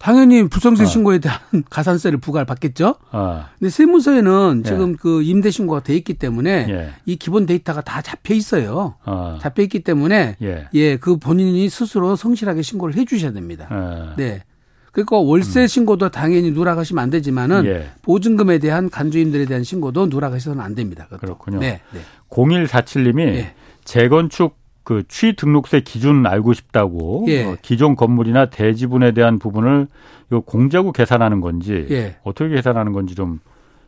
[0.00, 0.86] 당연히 불성세 어.
[0.86, 2.96] 신고에 대한 가산세를 부과를 받겠죠.
[3.12, 3.44] 어.
[3.58, 4.68] 근데 세무서에는 예.
[4.68, 6.90] 지금 그 임대 신고가 돼 있기 때문에 예.
[7.04, 8.94] 이 기본 데이터가 다 잡혀 있어요.
[9.04, 9.38] 어.
[9.42, 10.68] 잡혀 있기 때문에 예.
[10.72, 13.68] 예, 그 본인이 스스로 성실하게 신고를 해 주셔야 됩니다.
[13.70, 14.14] 어.
[14.16, 14.42] 네.
[14.90, 15.66] 그러니까 월세 음.
[15.66, 17.90] 신고도 당연히 누락하시면 안 되지만은 예.
[18.00, 21.04] 보증금에 대한 간주임들에 대한 신고도 누락하셔서는 안 됩니다.
[21.04, 21.20] 그것도.
[21.20, 21.58] 그렇군요.
[21.58, 21.82] 네.
[21.92, 22.00] 네.
[22.30, 23.54] 0147님이 예.
[23.84, 27.44] 재건축 그 취등록세 기준 알고 싶다고 예.
[27.44, 29.86] 어, 기존 건물이나 대지분에 대한 부분을
[30.32, 32.16] 요 공제하고 계산하는 건지 예.
[32.24, 33.40] 어떻게 계산하는 건지 좀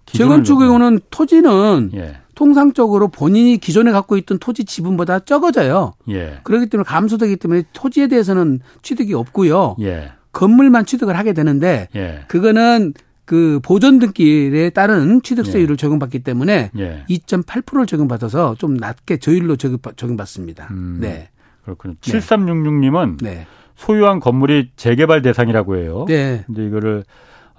[0.07, 2.17] 재건축의 경우는 토지는 예.
[2.35, 5.95] 통상적으로 본인이 기존에 갖고 있던 토지 지분보다 적어져요.
[6.09, 6.41] 예.
[6.43, 9.77] 그렇기 때문에 감소되기 때문에 토지에 대해서는 취득이 없고요.
[9.81, 10.13] 예.
[10.33, 12.25] 건물만 취득을 하게 되는데 예.
[12.29, 12.95] 그거는
[13.33, 15.77] 그 보존 등기에 따른 취득세율을 예.
[15.79, 17.05] 적용받기 때문에 예.
[17.09, 20.69] 2.8%를 적용받아서 좀 낮게 저율로 적용받 습니다.
[20.71, 21.31] 음, 네.
[21.65, 21.95] 그렇군요.
[21.99, 22.19] 네.
[22.19, 23.47] 7366님은 네.
[23.75, 26.05] 소유한 건물이 재개발 대상이라고 해요.
[26.09, 26.45] 네.
[26.51, 27.05] 이제 이거를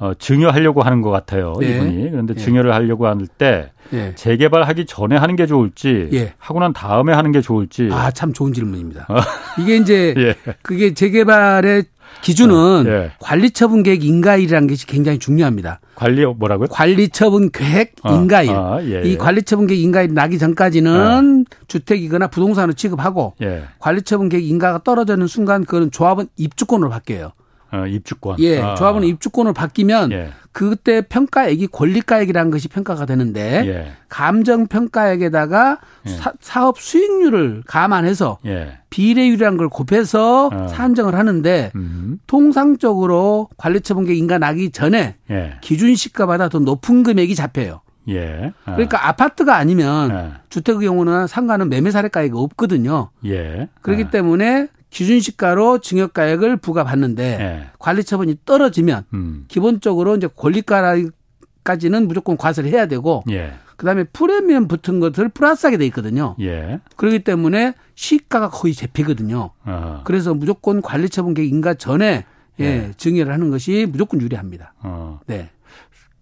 [0.04, 1.54] 어, 증여하려고 하는 것 같아요.
[1.62, 1.78] 네.
[1.78, 2.12] 이분이.
[2.12, 2.44] 그런데 예.
[2.44, 4.14] 증여를 하려고 할때 예.
[4.16, 6.34] 재개발하기 전에 하는 게 좋을지 예.
[6.38, 7.88] 하고 난 다음에 하는 게 좋을지.
[7.90, 9.06] 아, 참 좋은 질문입니다.
[9.08, 9.16] 어.
[9.62, 10.36] 이게 이제 예.
[10.62, 11.86] 그게 재개발의
[12.22, 13.12] 기준은 예.
[13.20, 15.80] 관리처분 계획 인가일이라는 것이 굉장히 중요합니다.
[15.96, 16.68] 관리 뭐라고요?
[16.68, 18.14] 관리처분 계획 어.
[18.14, 18.52] 인가일.
[18.52, 21.56] 아, 예, 이 관리처분 계획 인가일 나기 전까지는 아.
[21.68, 23.36] 주택이거나 부동산을 취급하고
[23.80, 27.32] 관리처분 계획 인가가 떨어지는 순간 그건 조합은 입주권으로 바뀌어요.
[27.74, 28.38] 어, 입주권.
[28.40, 28.76] 예, 아.
[28.76, 30.30] 조합원 입주권을 바뀌면 예.
[30.52, 33.92] 그때 평가액이 권리가액이라는 것이 평가가 되는데 예.
[34.10, 36.10] 감정 평가액에다가 예.
[36.40, 38.78] 사, 업 수익률을 감안해서 예.
[38.92, 40.68] 비례율이라는 걸 곱해서 어.
[40.68, 42.20] 산정을 하는데 음.
[42.28, 45.58] 통상적으로 관리처분계 인가 나기 전에 예.
[45.62, 47.82] 기준 시가보다 더 높은 금액이 잡혀요.
[48.10, 48.54] 예.
[48.66, 48.74] 아.
[48.74, 50.42] 그러니까 아파트가 아니면 예.
[50.50, 53.10] 주택의 경우는 상가는 매매 사례가액이 없거든요.
[53.26, 53.68] 예.
[53.82, 54.10] 그렇기 아.
[54.12, 57.66] 때문에 기준시가로 증여가액을 부과받는데 네.
[57.80, 59.46] 관리처분이 떨어지면 음.
[59.48, 63.54] 기본적으로 이제 권리가까지는 무조건 과세를 해야 되고 예.
[63.76, 66.36] 그다음에 프리미엄 붙은 것을 플러스하게 돼 있거든요.
[66.40, 66.80] 예.
[66.96, 69.50] 그렇기 때문에 시가가 거의 제피거든요.
[69.66, 70.02] 어.
[70.06, 72.26] 그래서 무조건 관리처분 계획 인가 전에
[72.60, 72.92] 예, 예.
[72.96, 74.74] 증여를 하는 것이 무조건 유리합니다.
[74.84, 75.20] 어.
[75.26, 75.50] 네.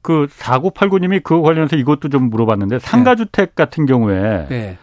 [0.02, 3.52] 그 4989님이 그거 관련해서 이것도 좀 물어봤는데 상가주택 네.
[3.54, 4.78] 같은 경우에 네.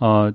[0.00, 0.30] 어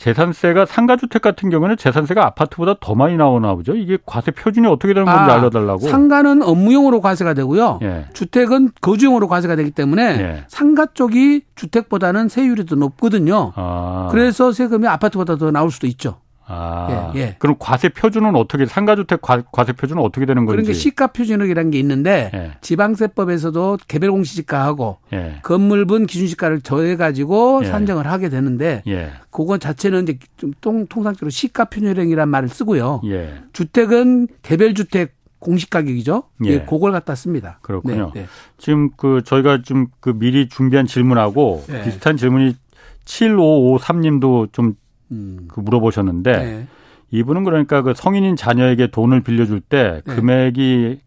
[0.00, 3.74] 재산세가 상가주택 같은 경우는 재산세가 아파트보다 더 많이 나오나 보죠.
[3.74, 5.88] 이게 과세 표준이 어떻게 되는 건지 아, 알려달라고.
[5.88, 7.80] 상가는 업무용으로 과세가 되고요.
[7.82, 8.06] 예.
[8.14, 10.44] 주택은 거주용으로 과세가 되기 때문에 예.
[10.48, 13.52] 상가 쪽이 주택보다는 세율이 더 높거든요.
[13.56, 14.08] 아.
[14.10, 16.16] 그래서 세금이 아파트보다 더 나올 수도 있죠.
[16.50, 17.36] 아, 예, 예.
[17.38, 20.56] 그럼 과세 표준은 어떻게 상가주택 과, 세 표준은 어떻게 되는 건지?
[20.56, 22.52] 그러니까 시가 표준이라는 게 있는데 예.
[22.60, 25.36] 지방세법에서도 개별 공시지가하고 예.
[25.42, 27.68] 건물분 기준시가를 더해 가지고 예.
[27.68, 29.12] 산정을 하게 되는데 예.
[29.30, 33.02] 그거 자체는 이제 좀 통, 통상적으로 시가 표준이라는 말을 쓰고요.
[33.04, 33.34] 예.
[33.52, 36.24] 주택은 개별 주택 공시 가격이죠.
[36.44, 36.50] 예.
[36.50, 37.58] 예, 그걸 갖다 씁니다.
[37.62, 38.12] 그렇군요.
[38.14, 38.26] 네, 네.
[38.58, 41.84] 지금 그 저희가 좀 그 미리 준비한 질문하고 네.
[41.84, 42.56] 비슷한 질문이
[43.04, 44.74] 7553님도 좀
[45.10, 45.48] 음.
[45.48, 46.66] 그 물어보셨는데 네.
[47.10, 50.14] 이분은 그러니까 그 성인인 자녀에게 돈을 빌려줄 때 네.
[50.14, 51.00] 금액이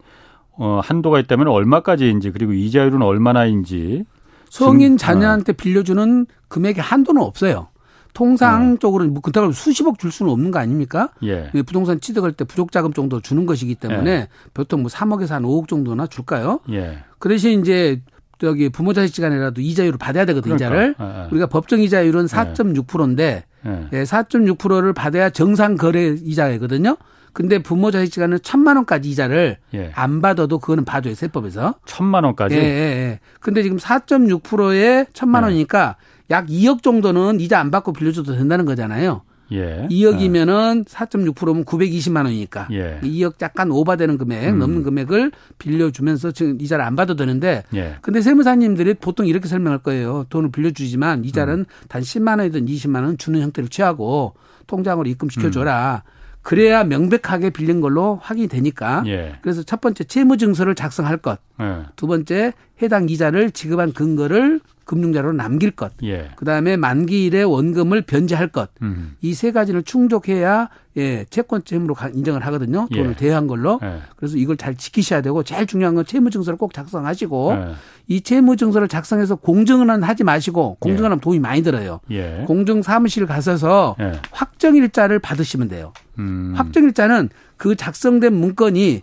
[0.56, 4.04] 어, 한도가 있다면 얼마까지인지 그리고 이자율은 얼마나인지
[4.50, 7.68] 성인 자녀한테 빌려주는 금액의 한도는 없어요.
[8.12, 11.10] 통상적으로 뭐 그렇다고 수십억 줄 수는 없는 거 아닙니까?
[11.24, 11.50] 예.
[11.66, 14.28] 부동산 취득할 때 부족 자금 정도 주는 것이기 때문에 예.
[14.54, 16.60] 보통 뭐 3억에서 한 5억 정도나 줄까요?
[16.70, 16.98] 예.
[17.18, 18.00] 그 대신 이제
[18.44, 20.66] 저기 부모 자식 시간에라도 이자율을 받아야 되거든 그러니까.
[20.66, 21.28] 이자를 예, 예.
[21.30, 23.88] 우리가 법정 이자율은 4.6%인데 예.
[23.92, 24.02] 예.
[24.02, 26.96] 4.6%를 받아야 정상 거래 이자거든요.
[27.32, 29.90] 근데 부모 자식 시간은 천만 원까지 이자를 예.
[29.94, 31.74] 안 받아도 그거는 봐줘요 세법에서.
[31.84, 32.54] 천만 원까지.
[32.54, 33.20] 예, 예, 예.
[33.40, 35.46] 근데 지금 4.6%에 천만 예.
[35.46, 35.96] 원이니까
[36.30, 39.22] 약 2억 정도는 이자 안 받고 빌려줘도 된다는 거잖아요.
[39.52, 39.86] 예.
[39.90, 43.00] 2억이면은 4.6%면 920만 원이니까 예.
[43.02, 44.58] 2억 약간 오바되는 금액 음.
[44.58, 47.96] 넘는 금액을 빌려주면서 지금 이자를 안 받아도 되는데 예.
[48.02, 50.24] 근데 세무사님들이 보통 이렇게 설명할 거예요.
[50.28, 51.64] 돈을 빌려주지만 이자는 음.
[51.88, 54.34] 단 10만 원이든 20만 원 주는 형태를 취하고
[54.66, 56.02] 통장으로 입금시켜 줘라.
[56.04, 56.10] 음.
[56.44, 59.02] 그래야 명백하게 빌린 걸로 확인이 되니까.
[59.06, 59.36] 예.
[59.40, 61.40] 그래서 첫 번째 채무 증서를 작성할 것.
[61.60, 61.84] 예.
[61.96, 62.52] 두 번째
[62.82, 65.92] 해당 이자를 지급한 근거를 금융자로 남길 것.
[66.02, 66.30] 예.
[66.36, 68.70] 그다음에 만기일에 원금을 변제할 것.
[68.82, 69.16] 음.
[69.20, 72.86] 이세 가지를 충족해야 예, 채권 채무로 인정을 하거든요.
[72.92, 73.16] 돈을 예.
[73.16, 73.80] 대여한 걸로.
[73.82, 74.00] 예.
[74.16, 77.74] 그래서 이걸 잘 지키셔야 되고 제일 중요한 건 채무 증서를 꼭 작성하시고 예.
[78.06, 81.04] 이 채무 증서를 작성해서 공증은 하지 마시고 공증을 예.
[81.04, 82.00] 하면 돈이 많이 들어요.
[82.10, 82.44] 예.
[82.46, 83.96] 공증 사무실 가셔서
[84.30, 85.92] 확정 일자를 받으시면 돼요.
[86.18, 86.52] 음.
[86.56, 89.02] 확정 일자는 그 작성된 문건이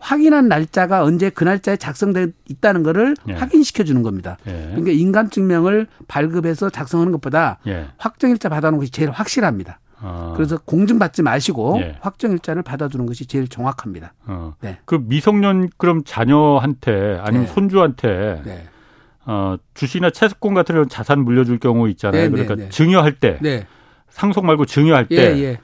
[0.00, 3.34] 확인한 날짜가 언제 그 날짜에 작성돼 있다는 거를 예.
[3.34, 4.38] 확인시켜 주는 겁니다.
[4.46, 4.68] 예.
[4.70, 7.86] 그러니까 인감 증명을 발급해서 작성하는 것보다 예.
[7.98, 9.78] 확정일자 받아놓은 것이 제일 확실합니다.
[10.02, 10.32] 어.
[10.34, 11.96] 그래서 공증받지 마시고 예.
[12.00, 14.14] 확정일자를 받아주는 것이 제일 정확합니다.
[14.26, 14.54] 어.
[14.60, 14.78] 네.
[14.86, 17.52] 그 미성년 그럼 자녀한테 아니면 네.
[17.52, 18.68] 손주한테 네.
[19.26, 22.22] 어, 주식이나 채권권 같은 자산 물려줄 경우 있잖아요.
[22.22, 22.68] 네, 네 그러니까 네.
[22.70, 23.66] 증여할 때 네.
[24.08, 25.58] 상속 말고 증여할 때 예, 예.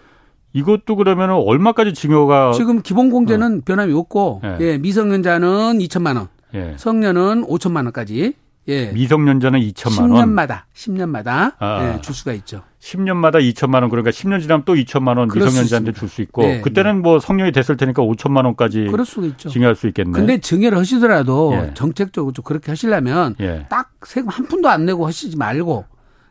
[0.56, 3.60] 이것도 그러면 얼마까지 징여가 지금 기본 공제는 어.
[3.64, 4.56] 변함이 없고 예.
[4.60, 4.78] 예.
[4.78, 6.74] 미성년자는 2천만 원, 예.
[6.78, 8.32] 성년은 5천만 원까지.
[8.68, 8.90] 예.
[8.92, 10.34] 미성년자는 2천만 원.
[10.34, 11.94] 10년마다 10년마다 아.
[11.94, 12.62] 예, 줄 수가 있죠.
[12.80, 16.96] 10년마다 2천만 원 그러니까 10년 지나면 또 2천만 원 미성년자한테 줄 수 있고 네, 그때는
[16.96, 17.00] 네.
[17.02, 19.50] 뭐 성년이 됐을 테니까 5천만 원까지 그럴 수가 있죠.
[19.50, 20.10] 증여할 수 있겠네.
[20.12, 21.74] 근데 증여를 하시더라도 예.
[21.74, 23.66] 정책적으로 좀 그렇게 하시려면 예.
[23.68, 25.84] 딱 세금 한 푼도 안 내고 하시지 말고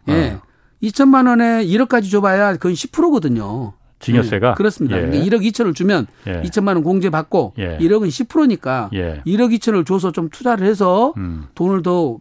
[0.09, 0.31] 예.
[0.31, 0.41] 어.
[0.83, 3.73] 2천만 원에 1억까지 줘봐야 그건 10%거든요.
[4.05, 4.97] 증여세가 네, 그렇습니다.
[5.01, 5.09] 예.
[5.11, 6.41] 1억 2천을 주면 예.
[6.43, 7.77] 2천만 원 공제 받고 예.
[7.79, 9.21] 1억은 10%니까 예.
[9.25, 11.47] 1억 2천을 줘서 좀 투자를 해서 음.
[11.55, 12.19] 돈을 더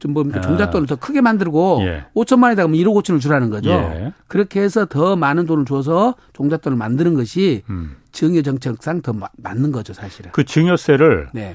[0.00, 0.40] 좀 뭡니까 아.
[0.40, 2.04] 종잣돈을 더 크게 만들고 예.
[2.16, 3.70] 5천만 원에다가 1억 5천을 주라는 거죠.
[3.70, 4.12] 예.
[4.26, 7.96] 그렇게 해서 더 많은 돈을 줘서 종잣돈을 만드는 것이 음.
[8.10, 10.32] 증여 정책상 더 맞는 거죠, 사실은.
[10.32, 11.54] 그 증여세를 네.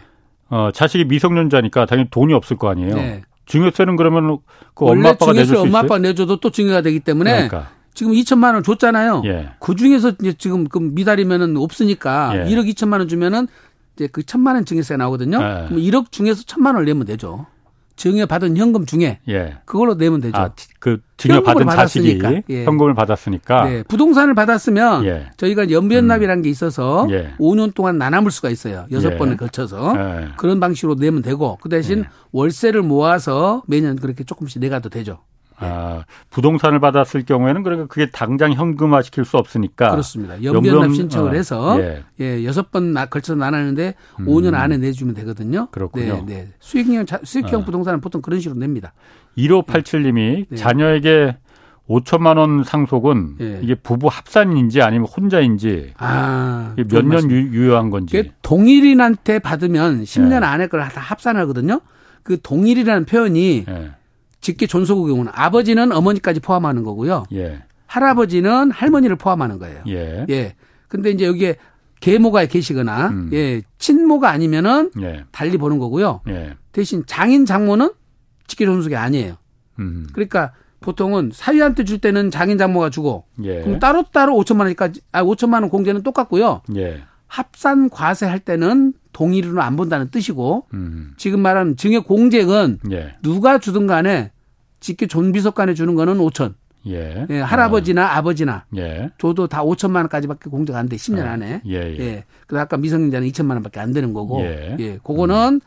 [0.50, 2.96] 어, 자식이 미성년자니까 당연히 돈이 없을 거 아니에요.
[2.96, 3.22] 네.
[3.48, 4.38] 증여세는 그러면
[4.74, 7.72] 그 엄마 아빠가 내줄 수 엄마 아빠 내줘도 또 증여가 되기 때문에 그러니까.
[7.96, 9.24] 지금 2천만 원 줬잖아요.
[9.26, 9.50] 예.
[9.60, 12.52] 그 중에서 이제 지금 그 미달이면은 없으니까 예.
[12.52, 13.48] 1억 2천만 원 주면은
[13.96, 15.38] 이제 그 천만 원 증여세가 나오거든요.
[15.38, 15.68] 예.
[15.68, 17.48] 그럼 1억 중에서 천만 원을 내면 되죠.
[17.96, 19.56] 증여 받은 현금 중에 예.
[19.64, 20.36] 그걸로 내면 되죠.
[20.36, 22.66] 아, 그 증여 받은 자식이 예.
[22.66, 23.64] 현금을 받았으니까.
[23.64, 23.84] 네.
[23.84, 25.28] 부동산을 받았으면 예.
[25.38, 26.44] 저희가 연변납이라는 음.
[26.44, 27.34] 게 있어서 예.
[27.40, 28.86] 5년 동안 나눠물 수가 있어요.
[28.92, 29.18] 여섯 예.
[29.18, 30.28] 번에 걸쳐서 예.
[30.36, 32.04] 그런 방식으로 내면 되고 그 대신 예.
[32.34, 35.20] 월세를 모아서 매년 그렇게 조금씩 내가도 되죠.
[35.58, 39.92] 아, 부동산을 받았을 경우에는 그러니까 그게 당장 현금화 시킬 수 없으니까.
[39.92, 40.42] 그렇습니다.
[40.44, 42.04] 연변납 신청을 어, 해서 예.
[42.20, 44.26] 예, 여섯 번 걸쳐서 나눴는데 음.
[44.26, 45.68] 5년 안에 내주면 되거든요.
[45.72, 46.24] 그렇군요.
[46.26, 46.48] 네, 네.
[46.60, 47.66] 수익형 수익형 어.
[47.66, 48.94] 부동산은 보통 그런 식으로 냅니다.
[49.38, 50.56] 1587님이 네.
[50.58, 51.38] 자녀에게
[51.90, 53.60] 5천만 원 상속은 예.
[53.62, 58.32] 이게 부부 합산인지 아니면 혼자인지 아, 몇 년 유효한 건지.
[58.42, 60.46] 동일인한테 받으면 10년 예.
[60.46, 61.82] 안에 걸 다 합산하거든요.
[62.24, 63.92] 그 동일이라는 표현이 예.
[64.46, 67.24] 직계 존속의 경우는 아버지는 어머니까지 포함하는 거고요.
[67.34, 67.64] 예.
[67.88, 69.82] 할아버지는 할머니를 포함하는 거예요.
[69.88, 70.24] 예.
[70.30, 70.56] 예.
[70.88, 71.56] 근데 이제 여기에
[72.00, 73.30] 계모가 계시거나 음.
[73.34, 75.24] 예, 친모가 아니면은 예.
[75.32, 76.22] 달리 보는 거고요.
[76.28, 76.54] 예.
[76.74, 77.92] 대신 장인 장모는
[78.46, 79.38] 직계 존속이 아니에요.
[79.80, 80.06] 음.
[80.14, 83.64] 그러니까 보통은 사위한테 줄 때는 장인 장모가 주고 예.
[83.64, 86.62] 그럼 따로따로 5천만 원까지 아 5천만 원 공제는 똑같고요.
[86.76, 87.02] 예.
[87.26, 91.14] 합산 과세 할 때는 동일로 안 본다는 뜻이고 음.
[91.18, 93.16] 지금 말하는 증여 공제는 예.
[93.24, 94.32] 누가 주든 간에
[94.86, 96.54] 직계 존비속 간에 주는 거는 5천.
[96.88, 97.26] 예.
[97.32, 98.06] 예 할아버지나 어.
[98.06, 99.10] 아버지나 예.
[99.18, 100.96] 줘도 다 5천만 원까지밖에 공제가 안 돼.
[100.96, 101.30] 10년 어.
[101.30, 101.62] 안에.
[101.66, 101.74] 예.
[101.74, 102.00] 예.
[102.00, 102.24] 예.
[102.46, 104.42] 그래서 아까 미성년자는 2천만 원밖에 안 되는 거고.
[104.42, 104.76] 예.
[104.80, 104.98] 예.
[104.98, 105.60] 그거는 음.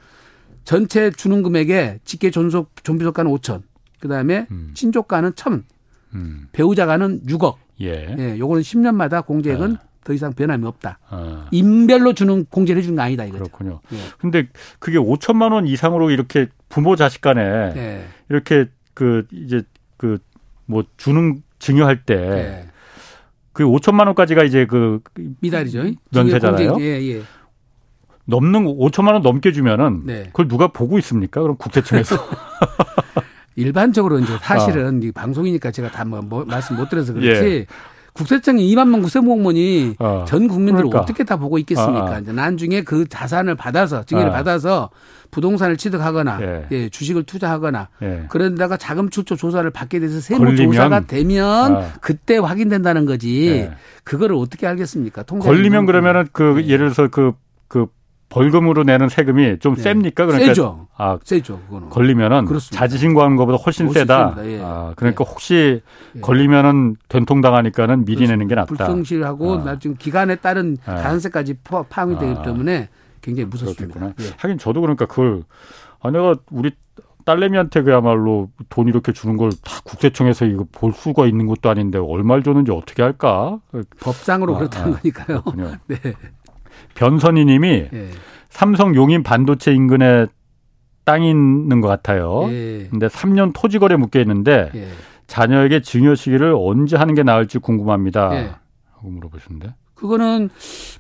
[0.62, 3.62] 전체 주는 금액에 직계 존속 존비속가는 5천.
[3.98, 4.70] 그다음에 음.
[4.74, 5.64] 친족가는 1천.
[6.14, 6.46] 음.
[6.52, 7.56] 배우자가는 6억.
[7.80, 8.14] 예.
[8.16, 8.38] 예.
[8.38, 9.78] 요거는 10년마다 공제액은 어.
[10.04, 11.00] 더 이상 변함이 없다.
[11.10, 11.46] 어.
[11.50, 13.42] 인별로 주는 공제를 해주는 거 아니다 이거죠.
[13.42, 13.80] 그렇군요.
[13.92, 13.96] 예.
[14.18, 14.46] 근데
[14.78, 17.42] 그게 5천만 원 이상으로 이렇게 부모 자식 간에
[17.74, 18.04] 예.
[18.28, 18.68] 이렇게
[18.98, 19.62] 그 이제
[19.96, 20.18] 그
[20.68, 22.68] 뭐 주는 증여할 때 네.
[23.52, 25.00] 그 5천만 원까지가 이제 그
[25.40, 25.82] 미달이죠.
[26.12, 26.76] 면세잖아요.
[26.78, 26.84] 예,
[27.14, 27.22] 예.
[28.26, 30.24] 넘는 5천만 원 넘게 주면은 네.
[30.26, 31.40] 그걸 누가 보고 있습니까?
[31.40, 32.16] 그럼 국세청에서
[33.56, 35.10] 일반적으로 이제 사실은 어.
[35.14, 37.66] 방송이니까 제가 다뭐 뭐 말씀 못 드려서 그렇지 예.
[38.12, 40.24] 국세청이 2만 명 국세공무원이 어.
[40.26, 41.00] 전 국민들을 그러니까.
[41.00, 42.04] 어떻게 다 보고 있겠습니까?
[42.04, 42.18] 어, 어.
[42.18, 44.32] 이제 나중에 그 자산을 받아서 증여를 어.
[44.32, 44.90] 받아서
[45.30, 46.66] 부동산을 취득하거나 예.
[46.70, 48.24] 예 주식을 투자하거나 예.
[48.28, 51.84] 그런다가 자금 출처 조사를 받게 돼서 세무 조사가 되면 어.
[52.00, 53.48] 그때 확인된다는 거지.
[53.48, 53.72] 예.
[54.04, 55.22] 그거를 어떻게 알겠습니까?
[55.24, 56.68] 걸리면 그러면 은 그 예.
[56.68, 57.32] 예를 들어서 그그
[57.68, 57.86] 그
[58.28, 59.82] 벌금으로 내는 세금이 좀 네.
[59.82, 60.26] 셉니까?
[60.26, 60.88] 그러니까 세죠.
[60.96, 61.60] 아, 세죠.
[61.68, 61.88] 그거는.
[61.88, 62.78] 걸리면은 그렇습니다.
[62.78, 64.36] 자지 신고하는 것보다 훨씬, 훨씬 세다.
[64.44, 64.60] 예.
[64.62, 65.30] 아, 그러니까 예.
[65.30, 65.80] 혹시
[66.16, 66.20] 예.
[66.20, 68.32] 걸리면은 된통 당하니까는 미리 그렇습니다.
[68.34, 68.66] 내는 게 낫다.
[68.66, 69.64] 불성실하고 아.
[69.64, 70.94] 나중 기간에 따른 아.
[70.96, 72.42] 가산세까지 포함이 되기 아.
[72.42, 72.88] 때문에
[73.22, 74.08] 굉장히 무섭습니다.
[74.20, 74.24] 예.
[74.36, 75.42] 하긴 저도 그러니까 그걸
[76.00, 76.70] 아 내가 우리
[77.24, 82.42] 딸내미한테 그야말로 돈 이렇게 주는 걸 다 국세청에서 이거 볼 수가 있는 것도 아닌데 얼마를
[82.42, 83.58] 줬는지 어떻게 할까?
[84.00, 85.42] 법상으로 아, 그렇다는 아, 거니까요.
[85.42, 85.72] 그렇군요.
[85.88, 85.96] 네.
[86.94, 88.08] 변선희 님이 예.
[88.50, 90.26] 삼성 용인 반도체 인근에
[91.04, 92.44] 땅이 있는 것 같아요.
[92.50, 92.86] 예.
[92.90, 94.88] 근데 3년 토지 거래 묶여 있는데 예.
[95.26, 98.30] 자녀에게 증여 시기를 언제 하는 게 나을지 궁금합니다.
[98.34, 98.50] 예.
[98.92, 99.74] 하고 물어보시는데.
[99.94, 100.48] 그거는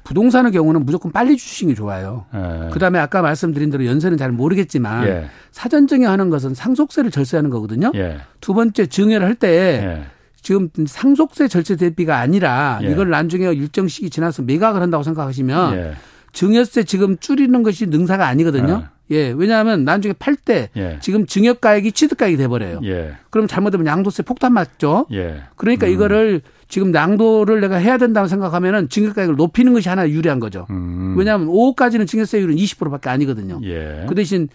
[0.02, 2.26] 부동산의 경우는 무조건 빨리 주시는 게 좋아요.
[2.34, 2.70] 예.
[2.70, 5.26] 그다음에 아까 말씀드린 대로 연세는 잘 모르겠지만 예.
[5.52, 7.92] 사전 증여하는 것은 상속세를 절세하는 거거든요.
[7.94, 8.18] 예.
[8.40, 10.04] 두 번째 증여를 할때 예.
[10.48, 12.90] 지금 상속세 절세 대비가 아니라 예.
[12.90, 15.92] 이걸 나중에 일정 시기 지나서 매각을 한다고 생각하시면 예.
[16.32, 18.84] 증여세 지금 줄이는 것이 능사가 아니거든요.
[19.10, 21.00] 예, 예 왜냐하면 나중에 팔때 예.
[21.02, 22.80] 지금 증여가액이 취득가액이 돼버려요.
[22.84, 23.16] 예.
[23.28, 25.04] 그럼 잘못하면 양도세 폭탄 맞죠.
[25.12, 25.42] 예.
[25.56, 25.92] 그러니까 음.
[25.92, 30.66] 이거를 지금 양도를 내가 해야 된다고 생각하면은 증여가액을 높이는 것이 하나 유리한 거죠.
[30.70, 31.14] 음.
[31.18, 33.60] 왜냐하면 5억까지는 증여세율은 20%밖에 아니거든요.
[33.64, 34.06] 예.
[34.08, 34.48] 그 대신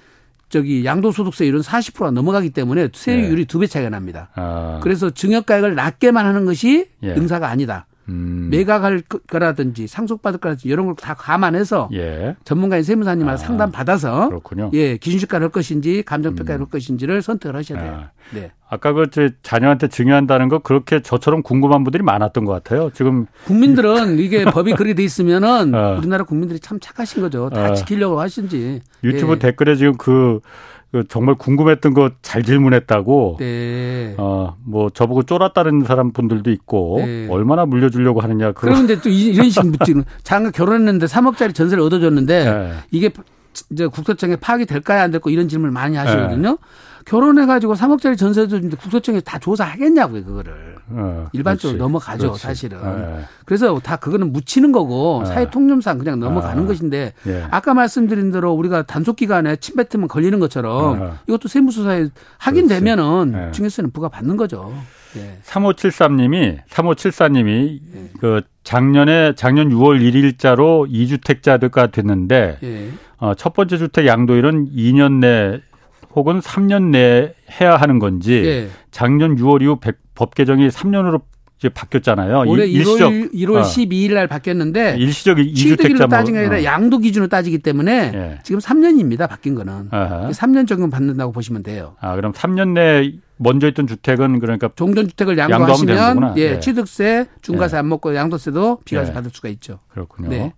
[0.54, 3.46] 저기 양도소득세율은 40%가 넘어가기 때문에 세율이 네.
[3.46, 4.30] 두배 차이가 납니다.
[4.36, 4.80] 아.
[4.84, 7.16] 그래서 증여가액을 낮게만 하는 것이 예.
[7.16, 7.88] 능사가 아니다.
[8.10, 8.50] 음.
[8.52, 12.36] 매각할 거라든지 상속받을 거라든지 이런 걸 다 감안해서 예.
[12.44, 13.46] 전문가인 세무사님한테 아.
[13.46, 14.70] 상담 받아서 그렇군요.
[14.74, 16.62] 예 기준시가를 할 것인지 감정평가를 음.
[16.62, 17.94] 할 것인지를 선택을 하셔야 돼요.
[18.06, 18.12] 아.
[18.34, 18.52] 네.
[18.70, 19.08] 아까 그
[19.44, 22.90] 자녀한테 증여한다는 거 그렇게 저처럼 궁금한 분들이 많았던 것 같아요.
[22.94, 25.98] 지금 국민들은 이게 법이 그렇게 돼 있으면은 어.
[25.98, 27.50] 우리나라 국민들이 참 착하신 거죠.
[27.50, 27.74] 다 어.
[27.74, 28.82] 지키려고 하신지.
[29.04, 29.40] 유튜브 예.
[29.40, 30.40] 댓글에 지금 그그
[31.10, 33.38] 정말 궁금했던 거 잘 질문했다고.
[33.40, 34.16] 네.
[34.18, 37.28] 어, 뭐 저보고 쫄았다는 사람 분들도 있고 네.
[37.30, 38.52] 얼마나 물려주려고 하느냐.
[38.54, 39.74] 그런데 또 이런 식으로
[40.24, 42.74] 장가 결혼했는데 3억짜리 전세를 얻어줬는데 네.
[42.92, 43.12] 이게
[43.72, 46.50] 이제 국세청에 파악이 될까요 안 될까 이런 질문을 많이 하시거든요.
[46.50, 46.58] 네.
[47.06, 50.73] 결혼해가지고 3억짜리 전세도 국세청에 다 조사하겠냐고요, 그거를.
[50.90, 51.80] 어, 일반적으로 그렇지.
[51.80, 52.42] 넘어가죠, 그렇지.
[52.42, 52.78] 사실은.
[52.82, 53.26] 네.
[53.46, 55.30] 그래서 다 그거는 묻히는 거고 네.
[55.30, 56.68] 사회 통념상 그냥 넘어가는 아.
[56.68, 57.44] 것인데 예.
[57.52, 61.14] 아까 말씀드린 대로 우리가 단속 기간에 침 뱉으면 걸리는 것처럼 어.
[61.28, 64.74] 이것도 세무조사에 확인되면은 증여세는 부과받는 거죠.
[65.18, 65.38] 예.
[65.46, 68.10] 3573님이 3574님이 예.
[68.20, 72.90] 그 작년에 작년 6월 1일자로 2주택자가 됐는데 예.
[73.18, 75.62] 어, 첫 번째 주택 양도일은 2년 내
[76.16, 78.68] 혹은 3년 내에 해야 하는 건지 예.
[78.92, 79.78] 작년 6월 이후
[80.16, 81.22] 법 개정이 3년으로
[81.64, 82.44] 이제 바뀌었잖아요.
[82.46, 83.62] 올해 일시적, 1월, 1월 어.
[83.62, 86.64] 12일 날 바뀌었는데 일시적 2주택자 따진 게 아니라 어.
[86.64, 88.40] 양도 기준으로 따지기 때문에 예.
[88.44, 89.30] 지금 3년입니다.
[89.30, 89.88] 바뀐 거는.
[89.92, 90.30] 아하.
[90.32, 91.96] 3년 적용 받는다고 보시면 돼요.
[92.02, 97.78] 아, 그럼 3년 내 먼저 있던 주택은 그러니까 종전 주택을 양도하시면 예, 예, 취득세, 중과세
[97.78, 97.80] 예.
[97.80, 99.14] 안 먹고 양도세도 비과세 예.
[99.14, 99.80] 받을 수가 있죠.
[99.88, 100.30] 그렇군요.
[100.30, 100.54] 네.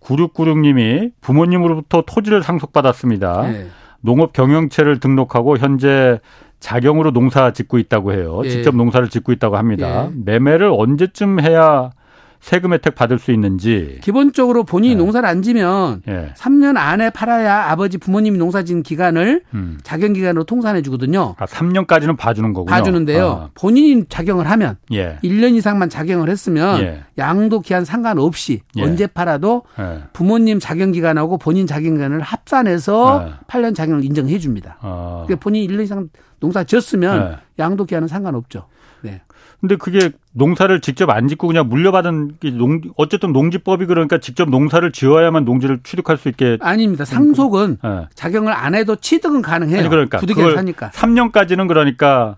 [0.00, 3.42] 9696님이 부모님으로부터 토지를 상속받았습니다.
[3.50, 3.68] 네.
[4.02, 6.20] 농업 경영체를 등록하고 현재
[6.60, 8.42] 자경으로 농사 짓고 있다고 해요.
[8.44, 8.50] 예.
[8.50, 10.06] 직접 농사를 짓고 있다고 합니다.
[10.06, 10.10] 예.
[10.24, 11.90] 매매를 언제쯤 해야
[12.42, 14.00] 세금 혜택 받을 수 있는지.
[14.02, 14.98] 기본적으로 본인이 네.
[14.98, 16.34] 농사를 안 지면 네.
[16.36, 19.78] 3년 안에 팔아야 아버지 부모님이 농사 짓는 기간을 음.
[19.84, 21.36] 자경 기간으로 통산해 주거든요.
[21.38, 22.74] 아, 3년까지는 봐주는 거군요.
[22.74, 23.26] 봐주는데요.
[23.30, 23.50] 아.
[23.54, 25.18] 본인이 자경을 하면 예.
[25.22, 27.04] 1년 이상만 자경을 했으면 예.
[27.16, 28.82] 양도 기한 상관없이 예.
[28.82, 30.00] 언제 팔아도 예.
[30.12, 33.72] 부모님 자경 기간하고 본인 자경 기간을 합산해서 8년 예.
[33.72, 34.78] 자경을 인정해 줍니다.
[34.80, 35.22] 아.
[35.26, 36.08] 그러니까 본인이 1년 이상
[36.40, 37.62] 농사 지었으면 예.
[37.62, 38.66] 양도 기한은 상관없죠.
[39.62, 39.68] 네.
[39.68, 45.44] 근데 그게 농사를 직접 안 짓고 그냥 물려받은 농 어쨌든 농지법이 그러니까 직접 농사를 지어야만
[45.44, 47.04] 농지를 취득할 수 있게 아닙니다.
[47.04, 48.06] 상속은 네.
[48.14, 49.78] 자경을 안 해도 취득은 가능해요.
[49.78, 52.36] 아니 그러니까 부득이하 사니까 3년까지는 그러니까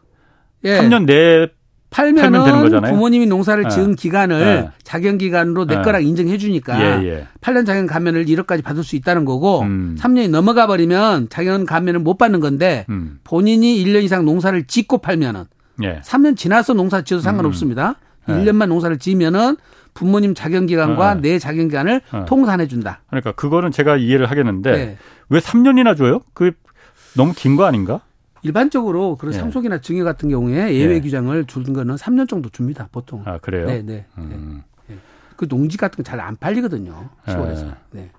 [0.65, 0.79] 예.
[0.79, 1.49] 3년 내에
[1.89, 2.93] 팔면은 되는 거잖아요.
[2.93, 3.69] 부모님이 농사를 예.
[3.69, 4.71] 지은 기간을 예.
[4.83, 5.83] 자경 기간으로 내 예.
[5.83, 9.97] 거랑 인정해 주니까 예, 8년 자경 감면을 1억까지 받을 수 있다는 거고 음.
[9.99, 13.21] 3년이 넘어가 버리면 자경 감면을 못 받는 건데 음.
[13.25, 15.45] 본인이 1년 이상 농사를 짓고 팔면은
[15.83, 16.01] 예.
[16.05, 17.97] 3년 지나서 농사 지어도 상관없습니다.
[18.29, 18.35] 음.
[18.45, 19.57] 1년만 농사를 지으면은
[19.93, 21.21] 부모님 자경기간과 네.
[21.33, 22.25] 내 자경기간을 네.
[22.27, 23.01] 통산해 준다.
[23.09, 24.99] 그러니까 그거는 제가 이해를 하겠는데 네.
[25.29, 26.21] 왜 3년이나 줘요?
[26.33, 26.53] 그
[27.17, 28.01] 너무 긴 거 아닌가?
[28.43, 29.39] 일반적으로 그런 예.
[29.39, 31.01] 상속이나 증여 같은 경우에 예외 예.
[31.01, 33.23] 규정을 주는 거는 3년 정도 줍니다, 보통.
[33.25, 33.67] 아, 그래요?
[33.67, 34.05] 네, 네.
[34.19, 34.63] 음.
[34.89, 34.97] 네.
[35.37, 37.67] 그 농지 같은 거 잘 안 팔리거든요, 시골에서.
[37.93, 38.11] 네.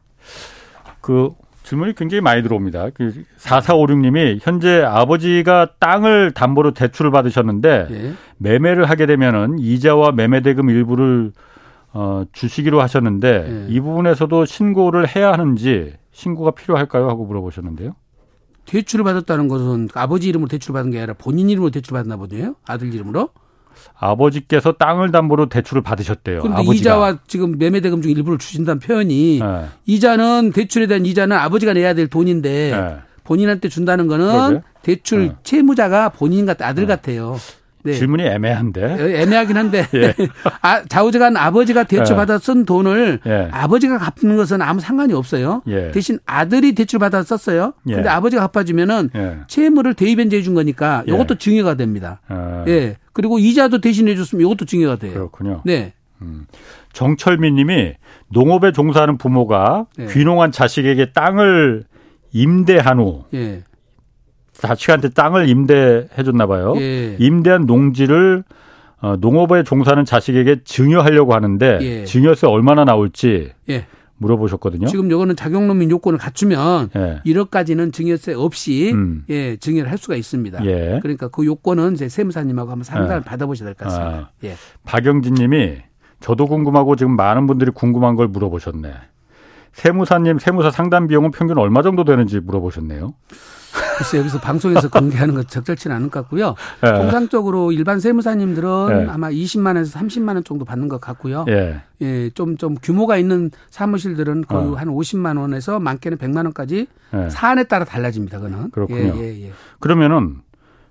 [1.02, 1.32] 그
[1.66, 2.92] 질문이 굉장히 많이 들어옵니다.
[2.94, 8.14] 그 4456님이 현재 아버지가 땅을 담보로 대출을 받으셨는데 예.
[8.38, 11.32] 매매를 하게 되면은 이자와 매매 대금 일부를
[11.92, 13.74] 어, 주시기로 하셨는데 예.
[13.74, 17.10] 이 부분에서도 신고를 해야 하는지 신고가 필요할까요?
[17.10, 17.96] 하고 물어보셨는데요.
[18.66, 22.56] 대출을 받았다는 것은 아버지 이름으로 대출을 받은 게 아니라 본인 이름으로 대출을 받나 보네요.
[22.68, 23.30] 아들 이름으로.
[23.98, 26.42] 아버지께서 땅을 담보로 대출을 받으셨대요.
[26.42, 26.74] 그런데 아버지가.
[26.76, 29.66] 이자와 지금 매매대금 중 일부를 주신다는 표현이 네.
[29.86, 32.96] 이자는 대출에 대한 이자는 아버지가 내야 될 돈인데 네.
[33.24, 34.62] 본인한테 준다는 거는 그러게?
[34.84, 35.36] 대출 네.
[35.44, 36.88] 채무자가 본인 같 아들 네.
[36.88, 37.38] 같아요.
[37.86, 37.94] 네.
[37.94, 39.22] 질문이 애매한데.
[39.22, 39.88] 애매하긴 한데.
[39.94, 40.16] 예.
[40.62, 43.50] 아, 좌우지간 아버지가 대출받아 쓴 돈을 예.
[43.52, 45.62] 아버지가 갚는 것은 아무 상관이 없어요.
[45.68, 45.92] 예.
[45.92, 47.74] 대신 아들이 대출받아 썼어요.
[47.88, 47.96] 예.
[47.96, 49.38] 근데 아버지가 갚아주면은 예.
[49.48, 51.38] 채무를 대입변제해 준 거니까 이것도 예.
[51.38, 52.22] 증여가 됩니다.
[52.28, 52.66] 아.
[52.68, 52.98] 예.
[53.14, 55.14] 그리고 이자도 대신해 줬으면 이것도 증여가 돼요.
[55.14, 55.62] 그렇군요.
[55.64, 55.94] 네.
[56.22, 56.48] 음.
[56.94, 57.94] 정철민 님이
[58.30, 60.08] 농업에 종사하는 부모가 네.
[60.08, 61.84] 귀농한 자식에게 땅을
[62.32, 63.64] 임대한 후 예.
[64.58, 66.74] 자식한테 땅을 임대해 줬나 봐요.
[66.78, 67.16] 예.
[67.20, 68.44] 임대한 농지를
[69.02, 72.06] 어, 농업에 종사하는 자식에게 증여하려고 하는데 예.
[72.06, 73.86] 증여세 얼마나 나올지 예.
[74.18, 74.88] 물어보셨거든요.
[74.88, 77.22] 지금 요거는 작용농민 요건을 갖추면 예.
[77.26, 79.26] 1억까지는 증여세 없이 음.
[79.30, 80.66] 예, 증여를 할 수가 있습니다.
[80.66, 81.00] 예.
[81.02, 83.30] 그러니까 그 요건은 이제 세무사님하고 한번 상담을 예.
[83.30, 84.18] 받아보셔야 될 것 같습니다.
[84.18, 84.30] 아.
[84.46, 84.56] 예.
[84.86, 85.76] 박영진 님이
[86.22, 88.94] 저도 궁금하고 지금 많은 분들이 궁금한 걸 물어보셨네.
[89.74, 93.14] 세무사님 세무사 상담 비용은 평균 얼마 정도 되는지 물어보셨네요.
[93.98, 96.56] 글쎄 여기서 방송에서 공개하는 것 적절치는 않을 것 같고요.
[96.86, 96.94] 예.
[96.94, 99.12] 통상적으로 일반 세무사님들은 예.
[99.12, 101.46] 아마 20만 에서 30만 원 정도 받는 것 같고요.
[101.50, 101.82] 예.
[102.02, 104.76] 예, 좀, 좀 규모가 있는 사무실들은 거의 어.
[104.76, 107.30] 한 50만 원에서 많게는 100만 원까지 예.
[107.30, 108.40] 사안에 따라 달라집니다.
[108.40, 109.14] 그는 그렇군요.
[109.18, 109.52] 예, 예, 예.
[109.80, 110.42] 그러면은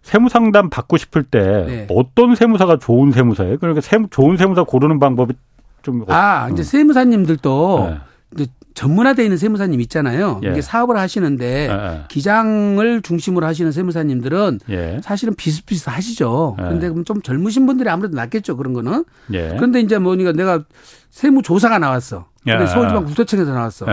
[0.02, 1.86] 세무 상담 받고 싶을 때 네.
[1.90, 3.58] 어떤 세무사가 좋은 세무사예요?
[3.58, 5.34] 그러니까 세무, 좋은 세무사 고르는 방법이
[5.82, 6.64] 좀 아, 이제 음.
[6.64, 7.98] 세무사님들도 네.
[8.34, 10.40] 이제 전문화되어 있는 세무사님 있잖아요.
[10.44, 10.50] 예.
[10.50, 12.04] 이게 사업을 하시는데 예, 예.
[12.08, 15.00] 기장을 중심으로 하시는 세무사님들은 예.
[15.02, 16.56] 사실은 비슷비슷하시죠.
[16.58, 16.62] 예.
[16.62, 18.56] 그런데 그럼 좀 젊으신 분들이 아무래도 낫겠죠.
[18.56, 19.04] 그런 거는.
[19.32, 19.54] 예.
[19.56, 20.64] 그런데 이제 뭐니까 내가
[21.10, 22.26] 세무조사가 나왔어.
[22.44, 23.86] 근데 서울지방국세청에서 나왔어.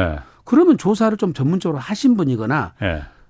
[0.44, 2.74] 그러면 조사를 좀 전문적으로 하신 분이거나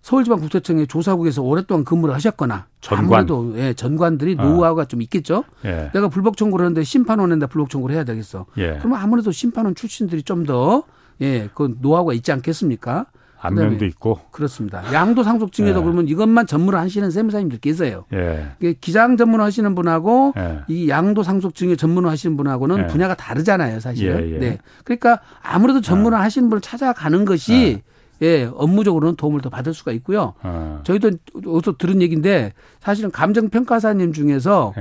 [0.01, 3.05] 서울지방국세청의 조사국에서 오랫동안 근무를 하셨거나 전관.
[3.05, 4.43] 아무래도 예, 전관들이 어.
[4.43, 5.43] 노하우가 좀 있겠죠.
[5.63, 5.91] 예.
[5.93, 8.47] 내가 불법 청구를 하는데 심판원에다 불법 청구를 해야 되겠어.
[8.57, 8.77] 예.
[8.79, 10.83] 그러면 아무래도 심판원 출신들이 좀더
[11.21, 13.07] 예, 그 노하우가 있지 않겠습니까?
[13.41, 14.19] 안면도 있고.
[14.29, 14.83] 그렇습니다.
[14.93, 15.83] 양도 상속증에도 예.
[15.83, 18.05] 그러면 이것만 전문을 하시는 세무사님들 계세요.
[18.13, 18.55] 예.
[18.79, 20.59] 기장 전문을 하시는 분하고 예.
[20.67, 22.87] 이 양도 상속증에 전문을 하시는 분하고는 예.
[22.87, 24.29] 분야가 다르잖아요, 사실은.
[24.29, 24.37] 예, 예.
[24.37, 24.57] 네.
[24.83, 26.21] 그러니까 아무래도 전문을 아.
[26.21, 27.81] 하시는 분을 찾아가는 것이
[28.21, 30.35] 예, 업무적으로는 도움을 더 받을 수가 있고요.
[30.43, 30.81] 아.
[30.83, 31.11] 저희도
[31.47, 34.73] 어디서 들은 얘기인데 사실은 감정평가사님 중에서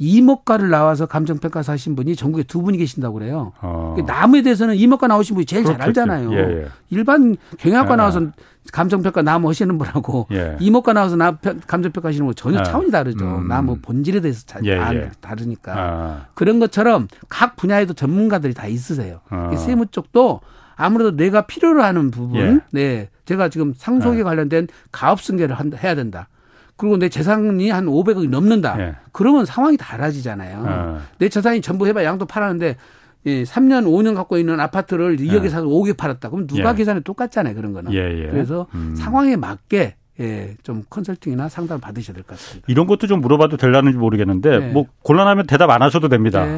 [0.00, 3.52] 이목과를 나와서 감정평가사 하신 분이 전국에 두 분이 계신다고 그래요.
[3.60, 3.94] 어.
[4.06, 5.92] 나무에 대해서는 이목과 나오신 분이 제일 그렇겠죠.
[5.92, 6.32] 잘 알잖아요.
[6.32, 6.68] 예, 예.
[6.88, 7.96] 일반 경영학과 예.
[7.98, 8.22] 나와서
[8.72, 10.56] 감정평가 나무 하시는 분하고 예.
[10.58, 11.36] 이목과 나와서 나
[11.66, 12.62] 감정평가 하시는 분 전혀 아.
[12.62, 13.24] 차원이 다르죠.
[13.26, 13.48] 음.
[13.48, 15.10] 나무 본질에 대해서 잘 예, 예.
[15.20, 15.74] 다르니까.
[15.76, 16.26] 아.
[16.32, 19.20] 그런 것처럼 각 분야에도 전문가들이 다 있으세요.
[19.28, 19.54] 아.
[19.54, 20.40] 세무 쪽도
[20.76, 22.60] 아무래도 내가 필요로 하는 부분, 예.
[22.72, 23.10] 네.
[23.26, 26.28] 제가 지금 상속에 관련된 가업 승계를 해야 된다.
[26.80, 28.80] 그리고 내 재산이 한 500억이 넘는다.
[28.80, 28.94] 예.
[29.12, 30.64] 그러면 상황이 달라지잖아요.
[30.66, 30.98] 어.
[31.18, 32.76] 내 재산이 전부 해봐 양도 팔았는데
[33.26, 35.48] 예, 3년, 5년 갖고 있는 아파트를 2억에 예.
[35.50, 36.30] 사서 5억에 팔았다.
[36.30, 36.74] 그럼 누가 예.
[36.74, 37.54] 계산해 똑같잖아요.
[37.54, 37.92] 그런 거는.
[37.92, 38.30] 예, 예.
[38.30, 38.94] 그래서 음.
[38.96, 42.66] 상황에 맞게 예, 좀 컨설팅이나 상담을 받으셔야 될 것 같습니다.
[42.68, 44.72] 이런 것도 좀 물어봐도 될라는지 모르겠는데 네.
[44.72, 46.44] 뭐 곤란하면 대답 안 하셔도 됩니다.
[46.46, 46.52] 네.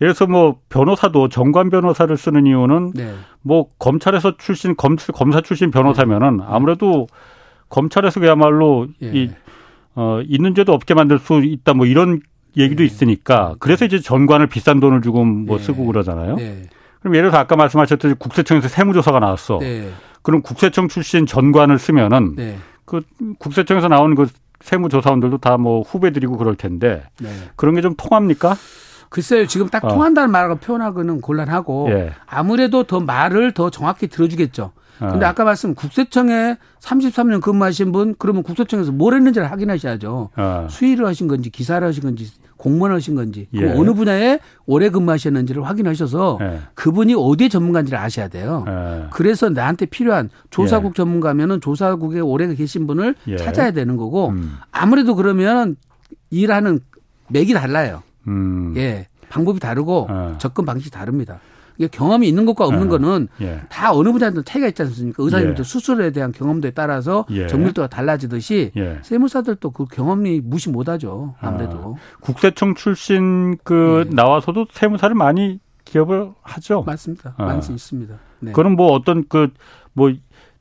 [0.00, 3.14] 예를 들어서 뭐 변호사도 정관 변호사를 쓰는 이유는 네.
[3.42, 6.44] 뭐 검찰에서 출신 검, 검사 출신 변호사면은 네.
[6.46, 7.06] 아무래도
[7.68, 9.06] 검찰에서 그야말로 예.
[9.12, 9.30] 이
[9.94, 12.20] 어, 있는 죄도 없게 만들 수 있다 뭐 이런
[12.56, 12.84] 얘기도 네.
[12.86, 15.64] 있으니까 그래서 이제 전관을 비싼 돈을 주고 뭐 네.
[15.64, 16.36] 쓰고 그러잖아요.
[16.36, 16.62] 네.
[17.00, 19.58] 그럼 예를 들어 아까 말씀하셨듯이 국세청에서 세무조사가 나왔어.
[19.60, 19.90] 네.
[20.22, 22.56] 그럼 국세청 출신 전관을 쓰면은 네.
[22.84, 23.02] 그
[23.38, 24.26] 국세청에서 나온 그
[24.60, 27.30] 세무조사원들도 다 뭐 후배들이고 그럴 텐데 네.
[27.56, 28.54] 그런 게 좀 통합니까?
[29.08, 29.88] 글쎄요, 지금 딱 어.
[29.88, 32.12] 통한다는 말을 표현하고는 곤란하고 예.
[32.26, 34.72] 아무래도 더 말을 더 정확히 들어주겠죠.
[35.00, 35.28] 근데 어.
[35.30, 40.30] 아까 말씀 국세청에 33년 근무하신 분 그러면 국세청에서 뭘 했는지를 확인하셔야죠.
[40.36, 40.66] 어.
[40.68, 43.72] 수의를 하신 건지 기사를 하신 건지 공무원 하신 건지 예.
[43.72, 46.60] 어느 분야에 오래 근무하셨는지를 확인하셔서 예.
[46.74, 48.64] 그분이 어디에 전문가인지를 아셔야 돼요.
[48.68, 49.06] 예.
[49.10, 50.96] 그래서 나한테 필요한 조사국 예.
[50.96, 53.36] 전문가면은 조사국에 오래 계신 분을 예.
[53.36, 54.56] 찾아야 되는 거고 음.
[54.70, 55.76] 아무래도 그러면
[56.28, 56.80] 일하는
[57.28, 58.02] 맥이 달라요.
[58.28, 58.74] 음.
[58.76, 59.06] 예.
[59.30, 60.34] 방법이 다르고 어.
[60.38, 61.40] 접근 방식이 다릅니다.
[61.88, 62.90] 경험이 있는 것과 없는 어.
[62.90, 63.60] 거는 예.
[63.68, 65.22] 다 어느 분야든 차이가 있지 않습니까?
[65.22, 65.62] 의사님들 예.
[65.62, 67.46] 수술에 대한 경험도에 따라서 예.
[67.46, 68.98] 정밀도가 달라지듯이 예.
[69.02, 71.34] 세무사들도 그 경험이 무시 못하죠.
[71.40, 72.20] 아무래도 아.
[72.20, 74.14] 국세청 출신 그 예.
[74.14, 76.82] 나와서도 세무사를 많이 기업을 하죠.
[76.86, 77.34] 맞습니다.
[77.36, 77.44] 아.
[77.44, 78.14] 많이 있습니다.
[78.40, 78.52] 네.
[78.52, 80.12] 그럼 뭐 어떤 그뭐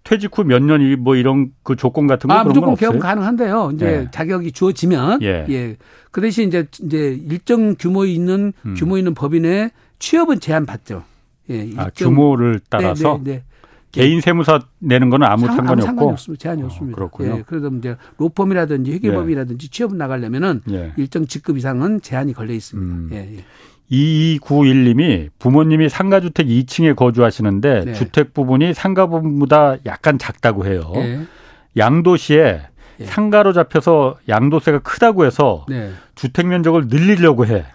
[0.04, 3.72] 퇴직 후 몇 년이 뭐 이런 그 조건 같은 거 아, 그런 무조건 개업 가능한데요.
[3.76, 4.08] 이제 예.
[4.12, 5.46] 자격이 주어지면 예.
[5.50, 5.78] 예.
[6.12, 8.74] 그 대신 이제 이제 일정 규모 있는 음.
[8.76, 11.04] 규모 있는 법인에 취업은 제한 받죠.
[11.50, 13.44] 예, 아, 규모를 따라서 네, 네, 네.
[13.92, 16.42] 개인 세무사 내는 거는 아무 상, 상관이 없고 없습니다.
[16.42, 16.96] 제한이 어, 없습니다.
[16.96, 17.38] 그렇군요.
[17.38, 19.70] 예, 그래서 이제 로펌이라든지 회계법이라든지 예.
[19.70, 20.94] 취업을 나가려면은 예.
[20.98, 22.96] 일정 직급 이상은 제한이 걸려 있습니다.
[22.96, 23.10] 음.
[23.14, 23.44] 예, 예.
[23.92, 27.94] 2291님이 부모님이 상가주택 2층에 거주하시는데 네.
[27.94, 30.92] 주택 부분이 상가 부분보다 약간 작다고 해요.
[30.98, 31.22] 예.
[31.76, 32.62] 양도시에
[33.00, 33.06] 예.
[33.06, 35.92] 상가로 잡혀서 양도세가 크다고 해서 네.
[36.14, 37.66] 주택 면적을 늘리려고 해.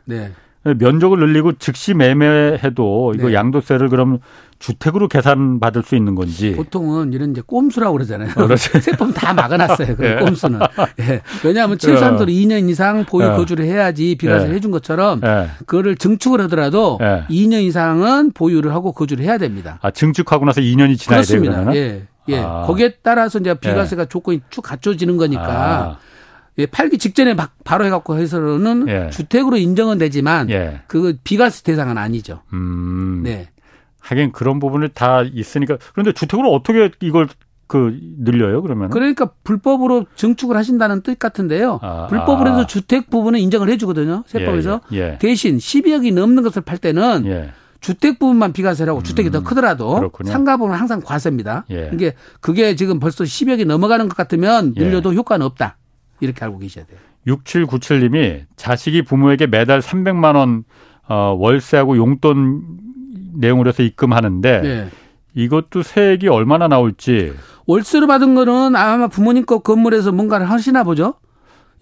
[0.65, 0.75] 네.
[0.75, 3.35] 면적을 늘리고 즉시 매매해도 이거 네.
[3.35, 4.19] 양도세를 그럼
[4.59, 6.53] 주택으로 계산받을 수 있는 건지.
[6.57, 8.31] 보통은 이런 이제 꼼수라고 그러잖아요.
[8.35, 8.79] 그렇죠.
[8.81, 9.97] 세법 다 막아놨어요.
[9.97, 10.17] 그 네.
[10.25, 10.61] 꼼수는.
[11.01, 11.21] 예.
[11.45, 13.37] 왜냐하면 최소한도로 2년 이상 보유 네.
[13.37, 14.55] 거주를 해야지 비과세 네.
[14.55, 15.49] 해준 것처럼 네.
[15.67, 17.25] 그거를 증축을 하더라도 네.
[17.29, 19.79] 2년 이상은 보유를 하고 거주를 해야 됩니다.
[19.83, 21.65] 아 증축하고 나서 2년이 지나야 그렇습니다.
[21.71, 21.75] 돼요.
[21.75, 22.03] 예.
[22.29, 22.41] 예.
[22.41, 22.63] 아.
[22.63, 25.45] 거기에 따라서 이제 비과세가 조건이 쭉 갖춰지는 거니까.
[25.47, 26.14] 아.
[26.59, 29.11] 예, 팔기 직전에 막 바로 해갖고 해서는 예.
[29.11, 30.83] 주택으로 인정은 되지만 예.
[30.87, 32.43] 그 비과세 대상은 아니죠.
[32.53, 33.23] 음.
[33.25, 33.49] 네.
[34.01, 37.27] 하긴 그런 부분을 다 있으니까 그런데 주택으로 어떻게 이걸
[37.67, 38.91] 그 늘려요 그러면?
[38.91, 41.81] 그러니까 불법으로 증축을 하신다는 뜻 같은데요.
[41.83, 42.67] 아, 불법으로 해서 아.
[42.67, 45.19] 주택 부분은 인정을 해주거든요 세법에서 예, 예, 예.
[45.19, 47.53] 대신 12억이 넘는 것을 팔 때는 예.
[47.81, 50.31] 주택 부분만 비과세라고 음, 주택이 더 크더라도 그렇군요.
[50.31, 51.65] 상가 부분은 항상 과세입니다.
[51.71, 51.91] 예.
[51.93, 55.77] 이게 그게 지금 벌써 10억이 넘어가는 것 같으면 늘려도 효과는 없다.
[56.21, 56.99] 이렇게 알고 계셔야 돼요.
[57.27, 60.65] 6797님이 자식이 부모에게 매달 300만 원
[61.09, 62.63] 어, 월세하고 용돈
[63.35, 64.89] 내용으로 해서 입금하는데 네.
[65.35, 67.33] 이것도 세액이 얼마나 나올지
[67.67, 71.15] 월세로 받은 거는 아마 부모님 거 건물에서 뭔가를 하시나 보죠.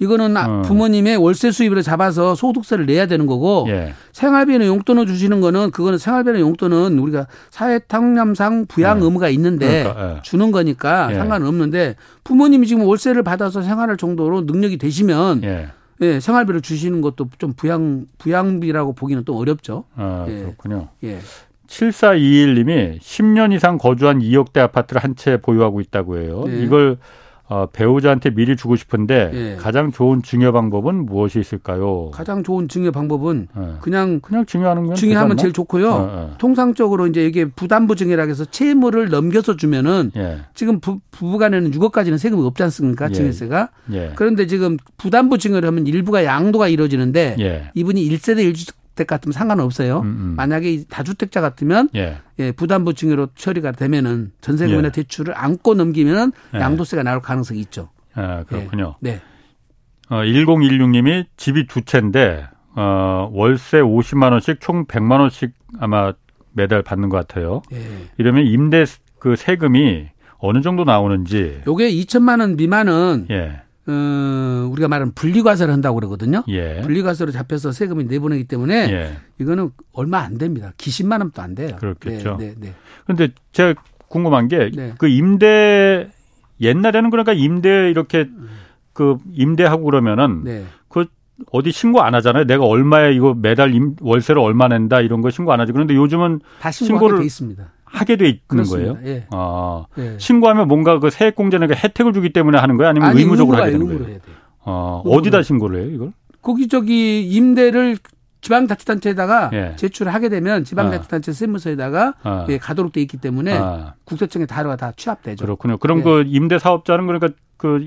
[0.02, 0.62] 이거는 어.
[0.62, 3.94] 부모님의 월세 수입으로 잡아서 소득세를 내야 되는 거고 예.
[4.12, 9.04] 생활비는 용돈을 주시는 거는 그거는 생활비는 용돈은 우리가 사회탕념상 부양 예.
[9.04, 10.22] 의무가 있는데 그러니까, 예.
[10.22, 11.14] 주는 거니까 예.
[11.16, 15.68] 상관은 없는데 부모님이 지금 월세를 받아서 생활할 정도로 능력이 되시면 예.
[16.00, 19.84] 예, 생활비를 주시는 것도 좀 부양 부양비라고 보기는 또 어렵죠.
[19.94, 20.88] 아, 그렇군요.
[21.04, 21.20] 예.
[21.68, 26.44] 7421님이 10년 이상 거주한 2억대 아파트를 한 채 보유하고 있다고 해요.
[26.46, 26.62] 네.
[26.62, 26.98] 이걸
[27.48, 29.56] 어, 배우자한테 미리 주고 싶은데 예.
[29.56, 32.10] 가장 좋은 증여 방법은 무엇이 있을까요?
[32.10, 33.62] 가장 좋은 증여 방법은 예.
[33.80, 35.90] 그냥 그냥 증여하는 건 증여하면 제일 좋고요.
[35.90, 36.34] 어, 어.
[36.38, 40.38] 통상적으로 이제 이게 부담부 증여라 해서 채무를 넘겨서 주면은 예.
[40.54, 43.08] 지금 부, 부부간에는 6억까지는 세금이 없지 않습니까?
[43.10, 43.12] 예.
[43.12, 43.68] 증여세가.
[43.92, 44.12] 예.
[44.14, 47.70] 그런데 지금 부담부 증여를 하면 일부가 양도가 이루어지는데 예.
[47.74, 48.54] 이분이 1세대 1
[48.92, 50.00] 주택 같으면 상관없어요.
[50.00, 50.34] 음, 음.
[50.36, 52.18] 만약에 다주택자 같으면 예.
[52.38, 54.92] 예, 부담부 증여로 처리가 되면은 전세금이나 예.
[54.92, 56.58] 대출을 안고 넘기면은 예.
[56.58, 57.90] 양도세가 나올 가능성이 있죠.
[58.14, 58.96] 아, 그렇군요.
[59.00, 59.20] 네.
[60.08, 66.12] 어, 1016님이 집이 두 채인데 어, 월세 50만 원씩 총 100만 원씩 아마
[66.52, 67.62] 매달 받는 것 같아요.
[67.72, 67.78] 예.
[68.18, 68.84] 이러면 임대
[69.18, 71.62] 그 세금이 어느 정도 나오는지.
[71.66, 73.62] 요게 2천만 원 미만은 예.
[73.86, 76.44] 어, 우리가 말하는 분리과세를 한다고 그러거든요.
[76.48, 76.80] 예.
[76.82, 79.16] 분리과세로 잡혀서 세금이 내보내기 때문에 예.
[79.38, 80.72] 이거는 얼마 안 됩니다.
[80.76, 81.76] 기십만 원도 안 돼요.
[81.78, 82.36] 그렇겠죠.
[82.38, 82.74] 네, 네, 네.
[83.04, 84.94] 그런데 제가 궁금한 게그 네.
[85.08, 86.10] 임대
[86.60, 88.28] 옛날에는 그러니까 임대 이렇게
[88.92, 90.64] 그 임대하고 그러면은 네.
[90.88, 91.06] 그
[91.50, 92.44] 어디 신고 안 하잖아요.
[92.44, 95.72] 내가 얼마에 이거 매달 임, 월세를 얼마 낸다 이런 거 신고 안 하지.
[95.72, 97.64] 그런데 요즘은 다 신고를 돼 있습니다.
[97.92, 98.94] 하게 돼 있는 그렇습니다.
[98.94, 99.06] 거예요.
[99.06, 99.26] 예.
[99.30, 100.16] 아, 예.
[100.18, 104.18] 신고하면 뭔가 그 세액공제는 혜택을 주기 때문에 하는 거예요, 아니면 아니, 의무적으로 하게 되는 거예요?
[104.60, 106.12] 어, 어디다 신고를 해요, 이걸?
[106.40, 107.98] 거기 저기 임대를
[108.40, 109.76] 지방자치단체에다가 예.
[109.76, 111.34] 제출을 하게 되면 지방자치단체 아.
[111.34, 112.46] 세무서에다가 아.
[112.48, 113.94] 예, 가도록 돼 있기 때문에 아.
[114.04, 115.44] 국세청에 다루가 다 취합되죠.
[115.44, 115.78] 그렇군요.
[115.78, 116.02] 그럼 예.
[116.02, 117.86] 그 임대 사업자는 그러니까 그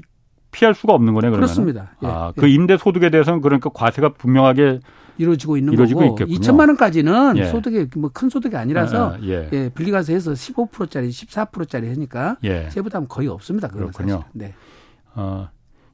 [0.52, 1.40] 피할 수가 없는 거네 그러면.
[1.42, 1.92] 그렇습니다.
[2.04, 2.08] 예.
[2.08, 4.80] 아, 그 임대 소득에 대해서는 그러니까 과세가 분명하게
[5.18, 6.40] 이루어지고 있는 이루어지고 거고 있겠군요.
[6.40, 7.46] 2천만 원까지는 예.
[7.46, 9.50] 소득이 뭐 큰 소득이 아니라서 아, 예.
[9.52, 12.70] 예, 분리과세에서 15%짜리 14%짜리 하니까 예.
[12.70, 13.68] 세부담 거의 없습니다.
[13.68, 14.14] 그렇군요.
[14.14, 14.26] 사실.
[14.34, 14.54] 네.
[15.16, 15.50] 어,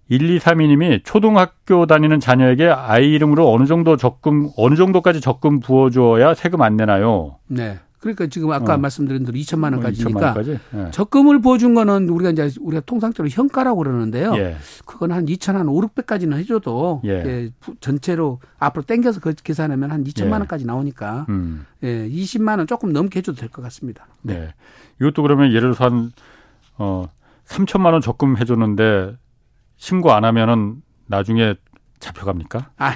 [0.10, 6.76] 1232님이 초등학교 다니는 자녀에게 아이 이름으로 어느 정도 적금 어느 정도까지 적금 부어줘야 세금 안
[6.76, 7.38] 내나요?
[7.48, 7.80] 네.
[8.02, 8.78] 그러니까 지금 아까 어.
[8.78, 10.44] 말씀드린 대로 2천만 원까지니까 어,
[10.88, 10.92] 예.
[10.92, 14.34] 적금을 보여준 거는 우리가 이제 우리가 통상적으로 현가라고 그러는데요.
[14.38, 14.58] 예.
[14.86, 17.10] 그건 한 2천 한 5, 600까지는 해줘도 예.
[17.12, 17.52] 예.
[17.80, 20.32] 전체로 앞으로 땡겨서 그 계산하면 한 2천만 예.
[20.32, 21.66] 원까지 나오니까 음.
[21.84, 24.08] 예, 20만 원 조금 넘게 해줘도 될 것 같습니다.
[24.24, 24.34] 네.
[24.40, 24.54] 네.
[25.00, 26.12] 이것도 그러면 예를 들어서 한
[26.78, 27.06] 어,
[27.46, 29.16] 3천만 원 적금 해줬는데
[29.78, 31.54] 신고 안 하면은 나중에
[32.00, 32.72] 잡혀갑니까?
[32.78, 32.94] 아,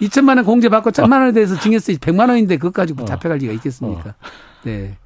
[0.00, 3.04] 2천만 원 공제 받고 천만 원에 대해서 증여세 100만 원인데 그것 가지고 어.
[3.04, 4.10] 잡혀갈 리가 있겠습니까?
[4.10, 4.14] 어.
[4.64, 4.96] 네.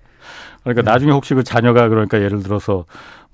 [0.62, 0.90] 그러니까 네.
[0.92, 2.84] 나중에 혹시 그 자녀가 그러니까 예를 들어서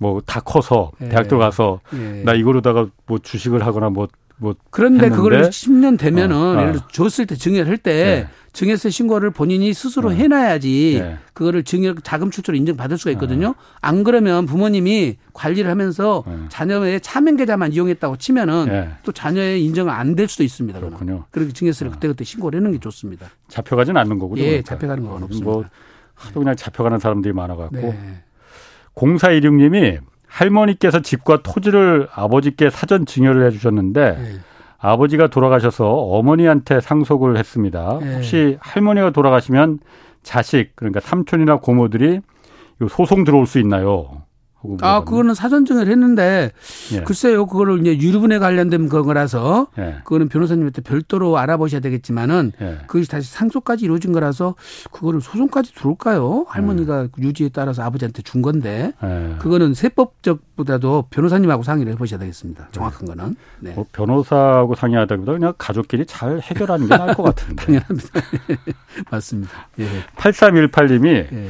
[0.00, 1.08] 뭐 다 커서 네.
[1.08, 2.22] 대학 들어가서 네.
[2.24, 6.60] 나 이거로다가 뭐 주식을 하거나 뭐 뭐 그런데 그걸 10년 되면은 어, 어.
[6.60, 8.28] 예를 들어 줬을 때 증여를 할때 네.
[8.52, 10.16] 증여세 신고를 본인이 스스로 네.
[10.16, 11.18] 해놔야지 네.
[11.32, 13.48] 그거를 증여 자금 출처로 인정받을 수가 있거든요.
[13.48, 13.54] 네.
[13.80, 16.36] 안 그러면 부모님이 관리를 하면서 네.
[16.48, 18.90] 자녀의 차명 계좌만 이용했다고 치면은 네.
[19.04, 20.78] 또 자녀의 인정은 안될 수도 있습니다.
[20.78, 21.26] 그렇군요.
[21.30, 23.28] 그렇게 증여세를 그때그때 신고를 해놓는 게 좋습니다.
[23.48, 24.42] 잡혀가진 않는 거군요.
[24.42, 24.74] 예, 그러니까.
[24.74, 25.50] 잡혀가는 건 없습니다.
[25.50, 25.64] 뭐
[26.14, 27.94] 하도 그냥 잡혀가는 사람들이 많아갖고
[28.94, 29.98] 공사일육님이
[30.28, 34.32] 할머니께서 집과 토지를 아버지께 사전 증여를 해주셨는데 네.
[34.78, 37.98] 아버지가 돌아가셔서 어머니한테 상속을 했습니다.
[38.00, 38.14] 네.
[38.14, 39.80] 혹시 할머니가 돌아가시면
[40.22, 42.20] 자식 그러니까 삼촌이나 고모들이
[42.88, 44.22] 소송 들어올 수 있나요?
[44.80, 46.50] 아, 그거는 사전증을 했는데
[46.92, 47.00] 예.
[47.02, 49.98] 글쎄요, 그거를 이제 유류분에 관련된 거라서 예.
[50.04, 52.78] 그거는 변호사님한테 별도로 알아보셔야 되겠지만은 예.
[52.88, 54.56] 그것이 다시 상속까지 이루어진 거라서
[54.90, 56.46] 그거를 소송까지 들어올까요?
[56.48, 57.08] 할머니가 예.
[57.22, 59.36] 유지에 따라서 아버지한테 준 건데 예.
[59.38, 62.68] 그거는 세법적보다도 변호사님하고 상의를 해보셔야 되겠습니다.
[62.72, 63.36] 정확한 거는.
[63.60, 63.72] 네.
[63.74, 67.54] 뭐 변호사하고 상의하다기보다 그냥 가족끼리 잘 해결하는 게 나을 것 같은데.
[67.64, 68.20] 당연합니다.
[69.10, 69.52] 맞습니다.
[69.78, 69.86] 예.
[70.16, 71.48] 8318님이 어,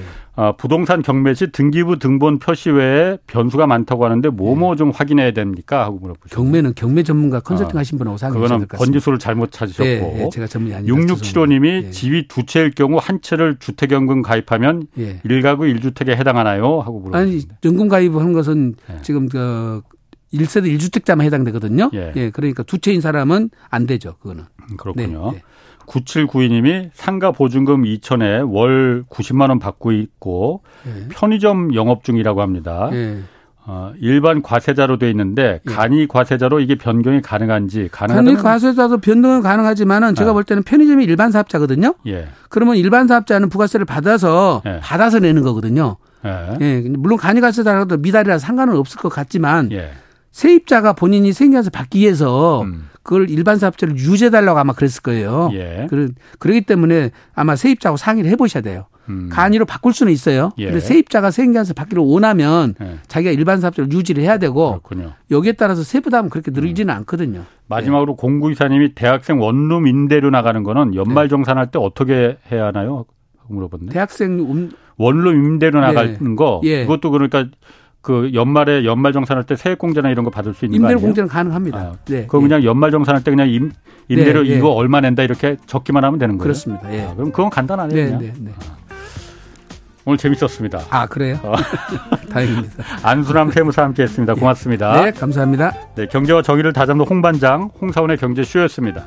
[0.56, 4.78] 부동산 경매 시 등기부 등본 표시 외에 변수가 많다고 하는데 뭐뭐 네.
[4.78, 5.84] 좀 확인해야 됩니까?
[5.84, 6.36] 하고 물어보셨어요.
[6.36, 8.84] 경매는 경매 전문가 컨설팅 어, 하신 분하고 상의하셔야 될것 같습니다.
[8.84, 9.84] 번지수를 잘못 찾으셨고.
[9.84, 11.90] 네, 네, 제가 전문이 아니라 6675님이 네.
[11.90, 15.20] 지위 두 채일 경우 한 채를 주택연금 가입하면 네.
[15.24, 16.80] 1가구 1주택에 해당하나요?
[16.80, 17.18] 하고 물어보셨습니다.
[17.18, 18.98] 아니, 연금 가입한 것은 네.
[19.02, 19.82] 지금 그
[20.32, 21.90] 1세대 1주택자만 해당되거든요.
[21.94, 22.12] 예.
[22.16, 22.30] 예.
[22.30, 24.16] 그러니까 두 채인 사람은 안 되죠.
[24.20, 24.44] 그거는.
[24.70, 25.32] 음, 그렇군요.
[25.32, 25.42] 네, 네.
[25.88, 31.08] 9792님이 상가 보증금 2천에 월 90만 원 받고 있고 네.
[31.08, 32.88] 편의점 영업 중이라고 합니다.
[32.92, 33.22] 네.
[33.70, 35.70] 어, 일반 과세자로 돼 있는데 예.
[35.70, 40.32] 간이 과세자로 이게 변경이 가능한지 가능하다면 간이 과세자도 변동은 가능하지만은 제가 네.
[40.32, 41.94] 볼 때는 편의점이 일반 사업자거든요.
[42.06, 42.28] 예.
[42.48, 44.80] 그러면 일반 사업자는 부가세를 받아서 예.
[44.80, 45.98] 받아서 내는 거거든요.
[46.24, 46.56] 예.
[46.62, 46.80] 예.
[46.88, 49.90] 물론 간이 과세자라도 미달이라 상관은 없을 것 같지만 예.
[50.32, 52.88] 세입자가 본인이 생계에서 받기 위해서 음.
[53.08, 55.48] 그걸 일반 사업자를 유지해달라고 아마 그랬을 거예요.
[55.54, 55.86] 예.
[55.88, 58.84] 그러, 그러기 때문에 아마 세입자하고 상의를 해보셔야 돼요.
[59.08, 59.30] 음.
[59.32, 60.50] 간이로 바꿀 수는 있어요.
[60.58, 60.66] 예.
[60.66, 62.98] 근데 세입자가 생계에서 받기를 원하면 예.
[63.06, 65.14] 자기가 일반 사업자를 유지를 해야 되고 그렇군요.
[65.30, 66.98] 여기에 따라서 세부담은 그렇게 늘지는 음.
[66.98, 67.44] 않거든요.
[67.68, 68.16] 마지막으로 예.
[68.20, 73.06] 공구이사님이 대학생 원룸 임대료 나가는 거는 연말 정산할 때 어떻게 해야 하나요?
[73.48, 73.86] 물어봤네.
[73.90, 74.70] 대학생 음...
[74.98, 76.82] 원룸 임대료 나가는 거 예.
[76.82, 77.46] 그것도 그러니까
[78.08, 80.98] 그 연말에 연말 정산할 때 세액 공제나 이런 거 받을 수 있는 임대료?
[80.98, 81.78] 공제는 가능합니다.
[81.78, 82.22] 아, 네.
[82.22, 83.70] 그거 그냥 연말 정산할 때 그냥 임,
[84.08, 86.42] 임대료 네, 이거 얼마 낸다 이렇게 적기만 하면 되는 거예요.
[86.42, 86.90] 그렇습니다.
[86.90, 87.02] 예.
[87.02, 88.18] 아, 그럼 그건 간단하네요.
[88.18, 88.50] 네, 네, 네.
[88.58, 88.78] 아.
[90.06, 90.84] 오늘 재밌었습니다.
[90.88, 91.38] 아 그래요?
[91.42, 91.52] 어.
[92.32, 92.82] 다행입니다.
[93.02, 94.36] 안수남 세무사 함께했습니다.
[94.36, 95.02] 고맙습니다.
[95.02, 95.74] 네, 감사합니다.
[95.94, 99.04] 네, 경제와 정의를 다잡는 홍반장 홍사원의 경제쇼였습니다.